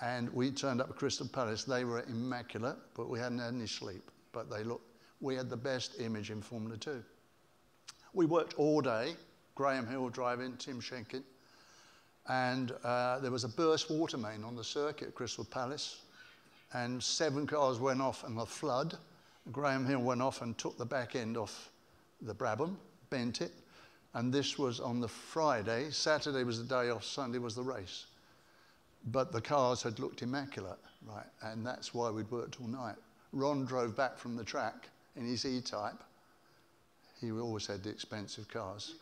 [0.00, 1.64] And we turned up at Crystal Palace.
[1.64, 4.10] They were immaculate, but we hadn't had any sleep.
[4.32, 7.02] But they looked, we had the best image in Formula 2.
[8.14, 9.14] We worked all day,
[9.54, 11.22] Graham Hill driving, Tim Schenken.
[12.28, 16.02] And uh, there was a burst water main on the circuit at Crystal Palace.
[16.72, 18.96] And seven cars went off in a flood.
[19.52, 21.70] Graham Hill went off and took the back end off
[22.22, 22.76] the Brabham,
[23.10, 23.52] bent it.
[24.14, 25.90] And this was on the Friday.
[25.90, 28.06] Saturday was the day off, Sunday was the race.
[29.06, 31.26] But the cars had looked immaculate, right?
[31.42, 32.96] And that's why we'd worked all night.
[33.32, 36.02] Ron drove back from the track in his E-Type.
[37.20, 38.94] He always had the expensive cars.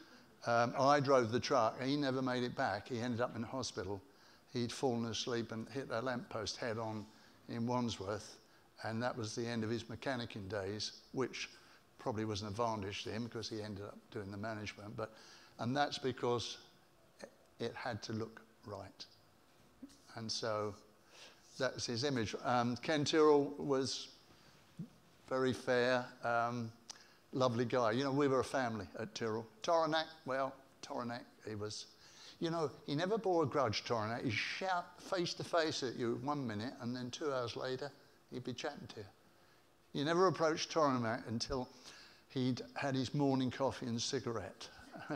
[0.46, 1.80] Um, I drove the truck.
[1.82, 2.88] He never made it back.
[2.88, 4.00] He ended up in hospital.
[4.52, 7.06] He'd fallen asleep and hit a lamppost head on
[7.48, 8.36] in Wandsworth.
[8.84, 11.48] And that was the end of his mechanicking days, which
[11.98, 14.96] probably was an advantage to him because he ended up doing the management.
[14.96, 15.12] But,
[15.58, 16.58] and that's because
[17.60, 19.04] it had to look right.
[20.16, 20.74] And so
[21.58, 22.34] that's his image.
[22.44, 24.08] Um, Ken Tyrrell was
[25.28, 26.72] very fair, um,
[27.32, 27.92] lovely guy.
[27.92, 29.46] You know, we were a family at Tyrrell.
[29.62, 31.86] Tauranac, well, Tauranac, he was,
[32.40, 34.24] you know, he never bore a grudge, Tauranac.
[34.24, 37.90] He'd shout face to face at you one minute, and then two hours later,
[38.32, 39.06] he'd be chatting to you.
[39.92, 41.68] You never approached Tauranac until
[42.28, 44.68] he'd had his morning coffee and cigarette.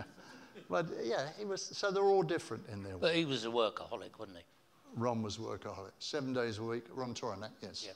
[0.71, 3.01] but yeah, he was, so they're all different in their way.
[3.01, 4.45] But he was a workaholic, wasn't he?
[4.97, 5.93] Ron was a workaholic.
[5.99, 7.87] Seven days a week, Ron Tauranac, yes.
[7.87, 7.93] Yeah.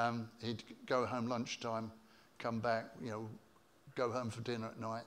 [0.00, 1.90] Um, he'd go home lunchtime,
[2.38, 3.28] come back, you know,
[3.94, 5.04] go home for dinner at night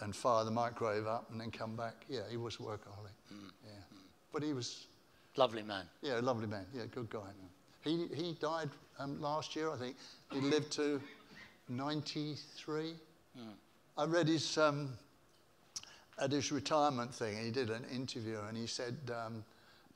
[0.00, 2.04] and fire the microwave up and then come back.
[2.08, 3.14] Yeah, he was a workaholic.
[3.32, 3.50] Mm.
[3.64, 3.70] Yeah.
[3.70, 3.98] Mm.
[4.32, 4.86] But he was...
[5.36, 5.84] Lovely man.
[6.02, 6.66] Yeah, lovely man.
[6.74, 7.20] Yeah, good guy.
[7.82, 9.96] He, he died um, last year, I think.
[10.32, 11.00] He lived to
[11.68, 12.82] 93.
[12.84, 13.42] Mm.
[13.96, 14.90] I read his, um,
[16.18, 18.96] at his retirement thing, he did an interview and he said...
[19.10, 19.44] Um,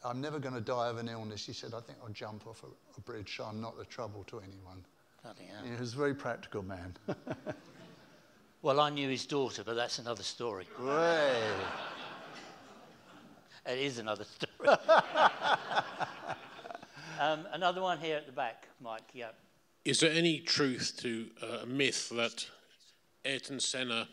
[0.05, 1.47] I'm never going to die of an illness.
[1.47, 4.23] He said, I think I'll jump off a, a bridge so I'm not the trouble
[4.25, 4.85] to anyone.
[5.65, 6.95] He was a very practical man.
[8.63, 10.67] well, I knew his daughter, but that's another story.
[10.79, 11.43] Way.
[13.67, 14.77] it is another story.
[17.21, 19.03] um, another one here at the back, Mike.
[19.13, 19.31] Yeah.
[19.85, 22.47] Is there any truth to uh, a myth that
[23.25, 24.09] Ayrton Senna,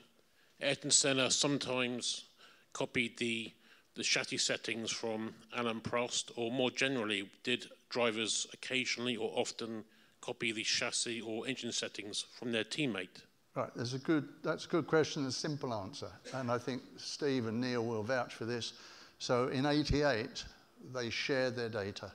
[0.61, 2.25] Ayrton Senna sometimes
[2.73, 3.53] copied the
[3.95, 9.83] the chassis settings from Alain Prost, or more generally, did drivers occasionally or often
[10.21, 13.23] copy the chassis or engine settings from their teammate?
[13.53, 16.09] Right, there's a good, that's a good question, a simple answer.
[16.33, 18.73] And I think Steve and Neil will vouch for this.
[19.19, 20.45] So in 88,
[20.93, 22.13] they shared their data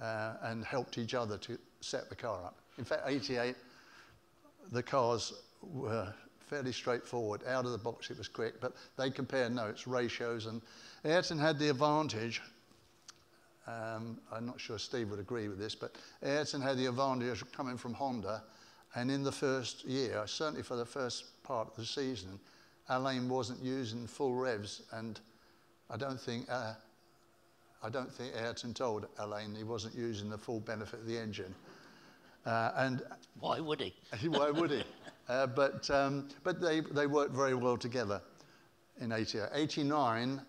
[0.00, 2.58] uh, and helped each other to set the car up.
[2.78, 3.54] In fact, 88,
[4.72, 5.32] the cars
[5.62, 7.42] were fairly straightforward.
[7.46, 10.60] Out of the box, it was quick, but they compared notes, ratios, and
[11.04, 12.42] Ayrton had the advantage.
[13.66, 17.76] Um, I'm not sure Steve would agree with this, but Ayrton had the advantage coming
[17.76, 18.42] from Honda,
[18.94, 22.38] and in the first year, certainly for the first part of the season,
[22.88, 25.18] Alain wasn't using full revs, and
[25.90, 26.74] I don't think uh,
[27.84, 31.54] I don't think Ayrton told Alain he wasn't using the full benefit of the engine.
[32.46, 33.02] Uh, and
[33.40, 33.80] why would
[34.18, 34.28] he?
[34.28, 34.82] why would he?
[35.28, 38.22] Uh, but um, but they, they worked very well together
[39.00, 39.48] in 88.
[39.52, 40.40] 89,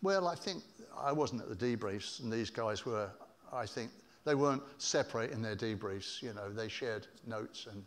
[0.00, 0.62] well, I think
[0.96, 3.10] I wasn't at the debriefs, and these guys were,
[3.52, 3.90] I think,
[4.24, 6.22] they weren't separate in their debriefs.
[6.22, 7.84] You know, they shared notes, and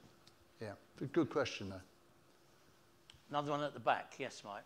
[0.61, 0.73] yeah,
[1.11, 1.81] good question, though.
[3.31, 4.13] Another one at the back.
[4.19, 4.63] Yes, Mike.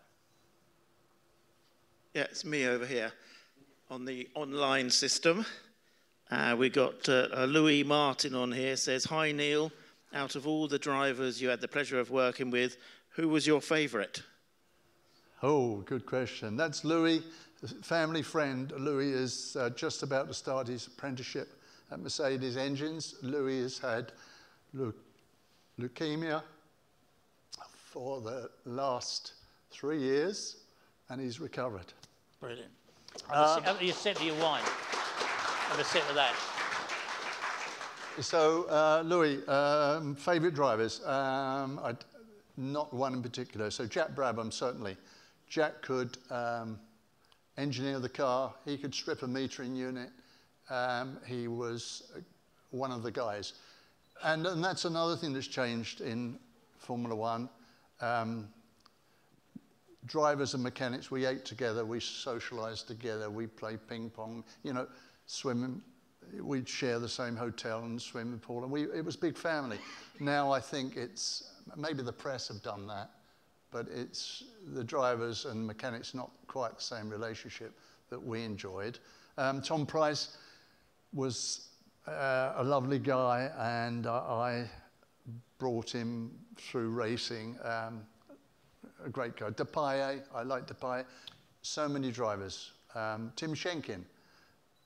[2.12, 3.12] Yeah, it's me over here
[3.90, 5.44] on the online system.
[6.30, 8.76] Uh, we got uh, uh, Louis Martin on here.
[8.76, 9.72] Says, "Hi Neil.
[10.14, 12.76] Out of all the drivers you had the pleasure of working with,
[13.10, 14.22] who was your favorite?
[15.42, 16.56] Oh, good question.
[16.56, 17.22] That's Louis,
[17.82, 18.72] family friend.
[18.76, 21.48] Louis is uh, just about to start his apprenticeship
[21.92, 23.14] at Mercedes Engines.
[23.22, 24.12] Louis has had
[24.74, 24.94] leu-
[25.78, 26.42] leukemia
[27.72, 29.34] for the last
[29.70, 30.56] three years,
[31.08, 31.92] and he's recovered.
[32.40, 32.72] Brilliant.
[33.28, 34.62] Have, a, sip of your wine.
[34.62, 36.34] Have a sip of that.
[38.20, 41.04] So, uh, Louis, um, favourite drivers?
[41.06, 41.80] Um,
[42.56, 43.70] not one in particular.
[43.70, 44.96] So, Jack Brabham, certainly.
[45.48, 46.78] Jack could um,
[47.56, 50.10] engineer the car, he could strip a metering unit.
[50.70, 52.12] Um, he was
[52.70, 53.54] one of the guys.
[54.22, 56.38] And, and that's another thing that's changed in
[56.78, 57.48] Formula One.
[58.00, 58.48] Um,
[60.06, 64.86] drivers and mechanics, we ate together, we socialized together, we played ping pong, you know,
[65.26, 65.82] swimming.
[66.40, 69.78] We'd share the same hotel and swimming pool, and we, it was big family.
[70.20, 73.10] Now I think it's, maybe the press have done that,
[73.70, 74.44] but it's
[74.74, 77.72] the drivers and mechanics not quite the same relationship
[78.10, 78.98] that we enjoyed.
[79.38, 80.36] Um, Tom Pryce
[81.12, 81.68] was
[82.06, 84.68] uh, a lovely guy, and I
[85.58, 87.56] brought him through racing.
[87.62, 88.02] Um,
[89.04, 89.50] a great guy.
[89.50, 91.04] Depailler, I like Depailler.
[91.62, 92.72] So many drivers.
[92.94, 94.04] Um, Tim Schenken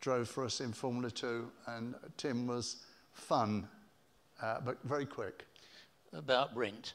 [0.01, 3.67] drove for us in Formula 2, and Tim was fun,
[4.43, 5.47] uh, but very quick.
[6.12, 6.93] About Rindt?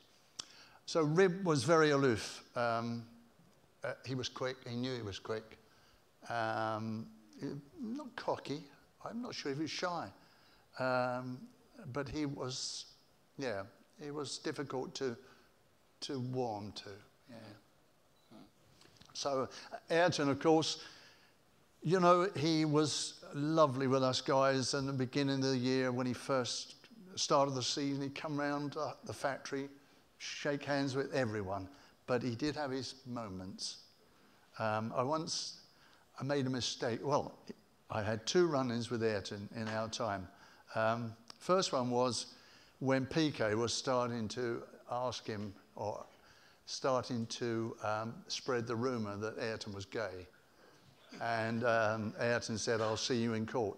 [0.86, 2.44] So Rindt was very aloof.
[2.56, 3.06] Um,
[3.84, 4.58] uh, he was quick.
[4.68, 5.58] He knew he was quick.
[6.30, 7.08] Um,
[7.82, 8.64] not cocky.
[9.06, 10.08] I'm not sure if he was shy.
[10.78, 11.40] Um,
[11.94, 12.86] but he was,
[13.38, 13.64] yeah,
[14.02, 15.16] he was difficult to,
[16.02, 16.90] to warm to.
[19.14, 19.50] So
[19.90, 20.84] Ayrton, of course,
[21.82, 24.74] you know, he was lovely with us guys.
[24.74, 26.76] In the beginning of the year, when he first
[27.16, 29.70] started the season, he'd come round the factory,
[30.18, 31.68] shake hands with everyone.
[32.08, 33.78] But he did have his moments.
[34.58, 35.62] Um, I once
[36.20, 37.00] I made a mistake.
[37.04, 37.38] Well,
[37.90, 40.28] I had two run-ins with Ayrton in our time.
[40.76, 42.28] Um, first one was
[42.80, 46.06] when Piquet was starting to ask him, or
[46.70, 50.28] starting to um, spread the rumour that Ayrton was gay.
[51.20, 53.76] And um, Ayrton said, I'll see you in court.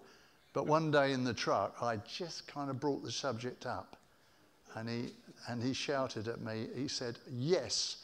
[0.51, 3.95] But one day in the truck, I just kind of brought the subject up.
[4.75, 5.13] And he,
[5.47, 8.03] and he shouted at me, he said, Yes,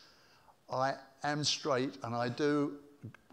[0.71, 2.75] I am straight and I do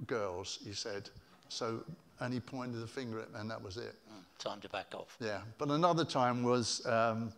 [0.08, 1.08] girls, he said.
[1.50, 1.84] So,
[2.18, 3.94] and he pointed the finger at me, and that was it.
[4.40, 5.16] Time to back off.
[5.20, 5.40] Yeah.
[5.58, 7.32] But another time was um,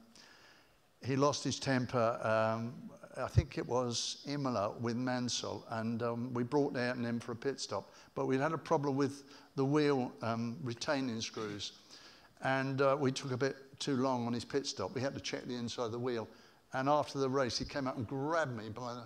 [1.05, 2.73] he lost his temper um,
[3.19, 7.37] I think it was Imola with Mansell, and um, we brought Ayrton in for a
[7.37, 7.91] pit stop.
[8.15, 11.73] But we had a problem with the wheel um, retaining screws,
[12.43, 14.95] and uh, we took a bit too long on his pit stop.
[14.95, 16.29] We had to check the inside of the wheel.
[16.73, 19.05] And after the race, he came out and grabbed me by the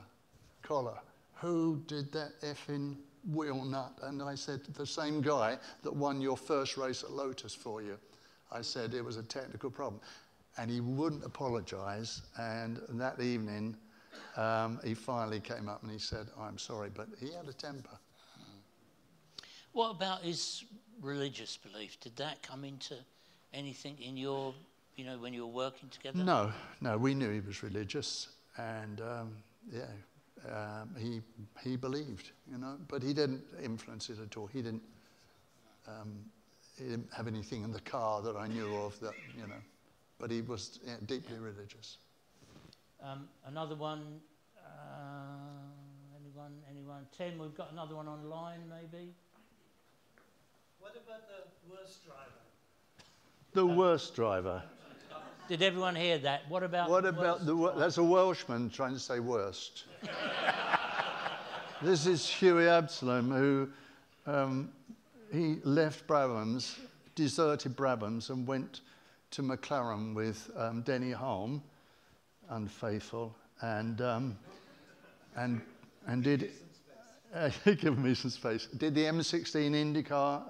[0.62, 0.98] collar.
[1.34, 2.96] Who did that effing
[3.32, 3.92] wheel nut?
[4.02, 7.96] And I said, the same guy that won your first race at Lotus for you.
[8.50, 10.00] I said it was a technical problem.
[10.58, 12.22] And he wouldn't apologize.
[12.38, 13.76] And that evening,
[14.36, 17.98] um, he finally came up and he said, I'm sorry, but he had a temper.
[19.72, 20.64] What about his
[21.00, 21.98] religious belief?
[22.00, 22.96] Did that come into
[23.54, 24.54] anything in your,
[24.96, 26.18] you know, when you were working together?
[26.18, 29.36] No, no, we knew he was religious and, um,
[29.72, 29.84] yeah,
[30.48, 31.20] um, he,
[31.62, 34.46] he believed, you know, but he didn't influence it at all.
[34.46, 34.82] He didn't,
[35.86, 36.24] um,
[36.76, 39.60] he didn't have anything in the car that I knew of that, you know,
[40.18, 41.98] but he was yeah, deeply religious.
[43.02, 44.20] Um, another one,
[44.58, 44.60] uh,
[46.20, 47.06] anyone, anyone?
[47.16, 49.14] Tim, we've got another one online, maybe?
[50.80, 52.20] What about the worst driver?
[53.52, 54.62] The um, worst driver?
[55.48, 56.42] Did everyone hear that?
[56.48, 57.56] What about What the about the?
[57.56, 59.84] wo- That's a Welshman trying to say worst.
[61.82, 63.68] this is Hughie Absalom, who
[64.26, 64.70] um,
[65.32, 66.78] he left Brabhams,
[67.14, 68.82] deserted Brabhams, and went
[69.32, 71.60] to McLaren with um, Denny Hulme,
[72.50, 74.38] unfaithful, and um,
[75.36, 75.60] and
[76.06, 76.50] and did.
[77.34, 78.66] Uh, give me some space.
[78.66, 80.42] Did the M16 IndyCar,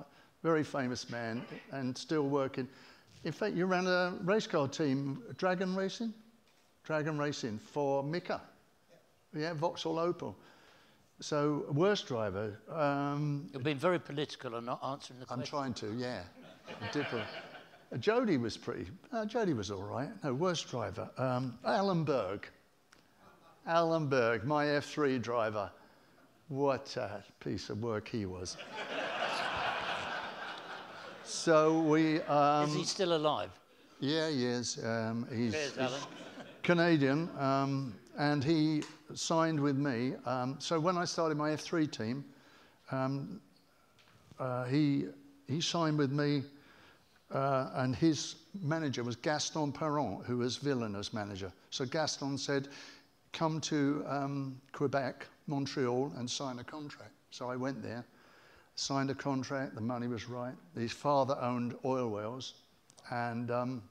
[0.42, 2.66] very famous man, and still working.
[3.24, 6.14] In fact, you ran a race car team, Dragon Racing?
[6.84, 8.40] Dragon Racing for Mika.
[9.36, 10.34] Yeah, Vauxhall Opel.
[11.20, 12.58] So, worst driver.
[12.70, 15.42] Um, You've been very political and not answering the question.
[15.42, 16.22] I'm trying to, yeah.
[17.98, 20.08] Jody was pretty, uh, Jody was all right.
[20.22, 21.10] No, worst driver.
[21.18, 22.46] Um, Allen Berg.
[23.66, 25.70] Allen Berg, my F3 driver.
[26.48, 28.56] What a piece of work he was.
[31.24, 32.20] so we.
[32.22, 33.50] Um, Is he still alive?
[34.00, 34.78] Yeah, he is.
[34.84, 36.00] Um, he's, Cheers, he's Alan.
[36.62, 38.82] Canadian, um, and he
[39.14, 40.14] signed with me.
[40.26, 42.24] Um, so when I started my F3 team,
[42.90, 43.40] um,
[44.38, 45.06] uh, he,
[45.46, 46.42] he signed with me,
[47.32, 51.52] uh, and his manager was Gaston Parent, who was Villeneuve's manager.
[51.70, 52.68] So Gaston said,
[53.32, 57.12] come to um, Quebec, Montreal, and sign a contract.
[57.30, 58.04] So I went there,
[58.74, 60.54] signed a contract, the money was right.
[60.76, 62.54] His father owned oil wells,
[63.10, 63.82] and um,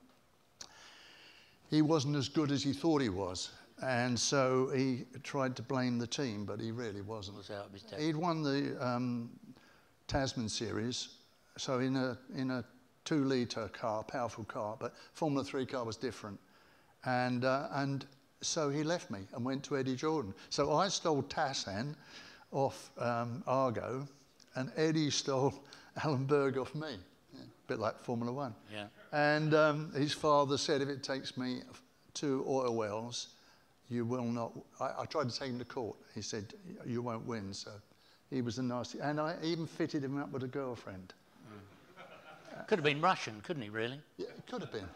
[1.70, 3.52] he wasn't as good as he thought he was.
[3.82, 7.38] And so he tried to blame the team, but he really wasn't.
[7.38, 8.02] Was out of his depth.
[8.02, 9.30] He'd won the um,
[10.08, 11.10] Tasman Series,
[11.58, 12.66] so in a, in a
[13.10, 16.40] two litre car, powerful car, but Formula 3 car was different.
[17.06, 18.06] And, uh, and
[18.42, 20.32] so he left me and went to Eddie Jordan.
[20.52, 21.96] So I stole Tassan
[22.52, 24.08] off um, Argo,
[24.54, 25.56] and Eddie stole
[26.04, 26.98] Allen Berg off me.
[27.34, 28.54] Yeah, a bit like Formula One.
[28.72, 28.86] Yeah.
[29.12, 31.62] And um, his father said, if it takes me
[32.16, 33.30] to oil wells,
[33.90, 34.54] you will not.
[34.80, 35.98] I, I tried to take him to court.
[36.14, 36.54] He said,
[36.86, 37.56] you won't win.
[37.56, 37.72] So
[38.30, 39.00] he was a nasty.
[39.00, 41.16] And I even fitted him up with a girlfriend.
[42.68, 44.00] Could have been Russian, couldn't he, really?
[44.18, 44.88] Yeah, it could have been.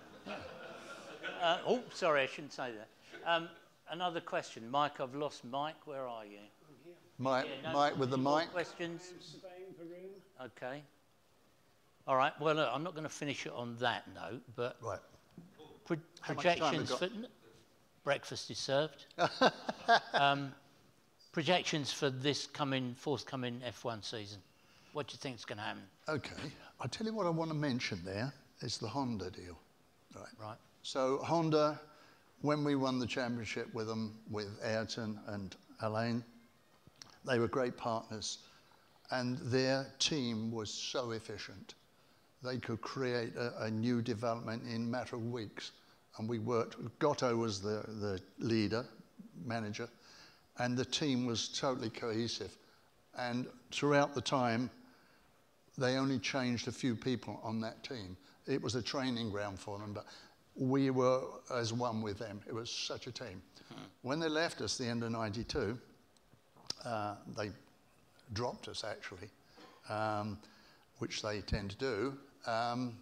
[1.42, 2.88] Uh, oh, sorry, I shouldn't say that.
[3.30, 3.50] Um,
[3.90, 4.70] another question.
[4.70, 5.76] Mike, I've lost Mike.
[5.86, 6.38] Where are you?
[7.18, 8.52] Mike, Yeah, no- Mike with the mic.
[8.52, 9.14] Questions?
[10.42, 10.82] Okay.
[12.08, 12.34] All right.
[12.40, 15.00] Well, look, I'm not going to finish it on that note, but Right.
[15.86, 17.10] pro- How much time we projections for
[18.04, 19.06] breakfast is served.
[20.14, 20.54] um,
[21.32, 24.40] projections for this coming forthcoming F1 season.
[24.92, 25.84] What do you think is going to happen?
[26.08, 26.52] Okay.
[26.84, 29.58] I'll tell you what I want to mention there is the Honda deal.
[30.14, 30.28] Right.
[30.38, 30.58] Right.
[30.82, 31.80] So Honda,
[32.42, 36.22] when we won the championship with them, with Ayrton and Alain,
[37.26, 38.40] they were great partners,
[39.12, 41.76] and their team was so efficient.
[42.44, 45.72] They could create a, a new development in a matter of weeks,
[46.18, 46.76] and we worked.
[47.00, 48.86] Goto was the, the leader,
[49.46, 49.88] manager,
[50.58, 52.58] and the team was totally cohesive.
[53.18, 54.70] And throughout the time,
[55.78, 58.16] they only changed a few people on that team.
[58.48, 60.06] It was a training ground for them, but
[60.56, 61.22] we were
[61.54, 62.42] as one with them.
[62.48, 63.42] It was such a team.
[64.04, 65.78] When they left us the end of 92,
[66.86, 67.50] uh, they
[68.34, 69.30] dropped us actually,
[69.90, 70.38] um,
[71.00, 72.18] which they tend to do.
[72.46, 72.96] Um,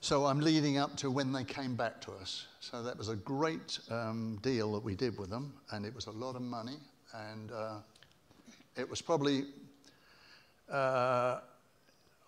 [0.00, 2.46] so I'm leading up to when they came back to us.
[2.60, 6.06] So that was a great um, deal that we did with them, and it was
[6.06, 6.78] a lot of money,
[7.28, 7.74] and uh,
[8.76, 9.44] it was probably
[10.70, 11.40] uh,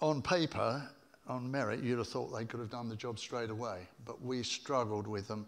[0.02, 0.82] on paper,
[1.28, 4.42] on merit, you'd have thought they could have done the job straight away, but we
[4.42, 5.46] struggled with them.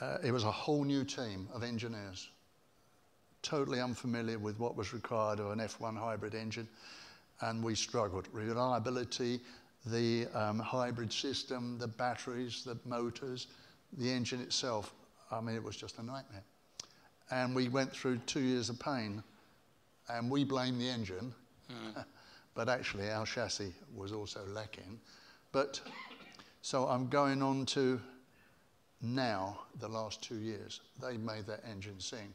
[0.00, 2.28] Uh, it was a whole new team of engineers,
[3.42, 6.68] totally unfamiliar with what was required of an F1 hybrid engine,
[7.40, 8.28] and we struggled.
[8.32, 9.40] Reliability,
[9.86, 13.46] the um, hybrid system, the batteries, the motors,
[13.96, 14.92] the engine itself.
[15.30, 16.44] I mean, it was just a nightmare.
[17.30, 19.22] And we went through two years of pain,
[20.10, 21.34] and we blame the engine,
[22.54, 25.00] but actually our chassis was also lacking.
[25.52, 25.80] But
[26.62, 28.00] so I'm going on to
[29.04, 30.80] now, the last two years.
[31.00, 32.32] They made that engine sing,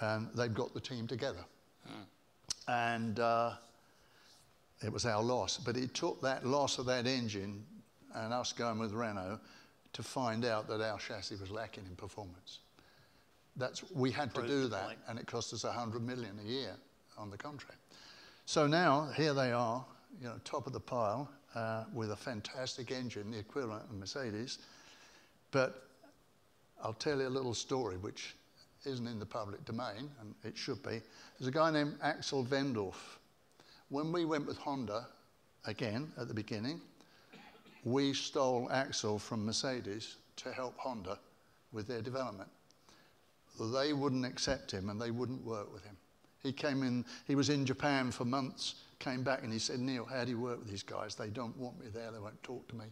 [0.00, 1.44] and they've got the team together.
[2.68, 3.52] And uh,
[4.82, 5.58] it was our loss.
[5.58, 7.64] But it took that loss of that engine
[8.14, 9.40] and us going with Renault
[9.92, 12.60] to find out that our chassis was lacking in performance.
[13.56, 14.98] That's, we had to do that, point.
[15.08, 16.76] and it cost us 100 million a year
[17.18, 17.79] on the contract.
[18.50, 19.84] So now, here they are,
[20.20, 24.58] you know, top of the pile uh, with a fantastic engine, the equivalent of Mercedes.
[25.52, 25.84] But
[26.82, 28.34] I'll tell you a little story which
[28.84, 31.00] isn't in the public domain, and it should be.
[31.38, 33.20] There's a guy named Axel Vendorf.
[33.88, 35.06] When we went with Honda,
[35.66, 36.80] again, at the beginning,
[37.84, 41.20] we stole Axel from Mercedes to help Honda
[41.70, 42.50] with their development.
[43.60, 45.96] They wouldn't accept him and they wouldn't work with him.
[46.42, 50.04] He came in, he was in Japan for months, came back and he said, Neil,
[50.04, 51.14] how do you work with these guys?
[51.14, 52.86] They don't want me there, they won't talk to me,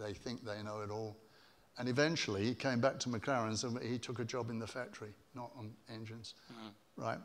[0.00, 1.16] they think they know it all.
[1.78, 5.14] And eventually he came back to McLaren's and he took a job in the factory,
[5.34, 6.34] not on engines.
[6.52, 7.02] Mm-hmm.
[7.02, 7.18] Right.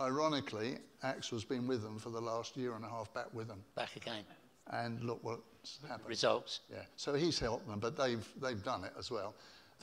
[0.00, 3.62] Ironically, Axel's been with them for the last year and a half back with them.
[3.76, 4.24] Back again.
[4.70, 6.08] And look what's happened.
[6.08, 6.60] Results.
[6.70, 6.78] Yeah.
[6.96, 9.34] So he's helped them, but they've, they've done it as well.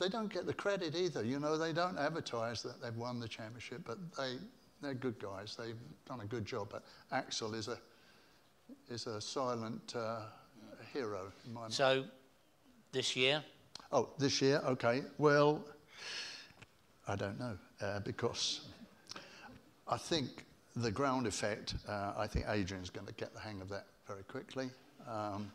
[0.02, 1.24] They don't get the credit either.
[1.24, 4.34] You know, they don't advertise that they've won the championship, but they,
[4.80, 5.56] they're good guys.
[5.56, 6.70] They've done a good job.
[6.72, 7.78] But Axel is a,
[8.90, 10.22] is a silent uh,
[10.92, 11.72] hero in my mind.
[11.72, 12.04] So
[12.90, 13.44] this year,
[13.92, 14.60] Oh, this year?
[14.64, 15.04] Okay.
[15.18, 15.64] Well,
[17.06, 18.62] I don't know uh, because
[19.86, 23.68] I think the ground effect, uh, I think Adrian's going to get the hang of
[23.68, 24.68] that very quickly.
[25.08, 25.52] Um,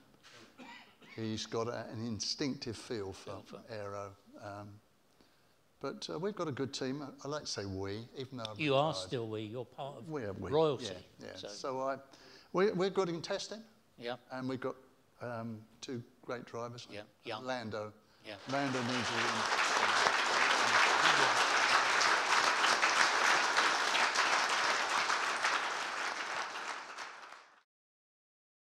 [1.18, 4.12] he's got a, an instinctive Feel for- aero.
[4.44, 4.70] Um,
[5.80, 7.04] but uh, we've got a good team.
[7.24, 9.42] I like to say we, even though I'm you are still we.
[9.42, 10.50] You're part of we are we.
[10.50, 10.86] royalty.
[11.20, 11.36] Yeah, yeah.
[11.36, 11.98] So, So, I,
[12.54, 13.62] we, we're good in testing,
[14.00, 14.76] yeah, and we've got
[15.22, 16.88] um, two great drivers.
[16.92, 17.46] Yeah, young.
[17.46, 17.94] Lando.
[18.26, 18.34] Yeah.
[18.52, 19.67] Lando needs a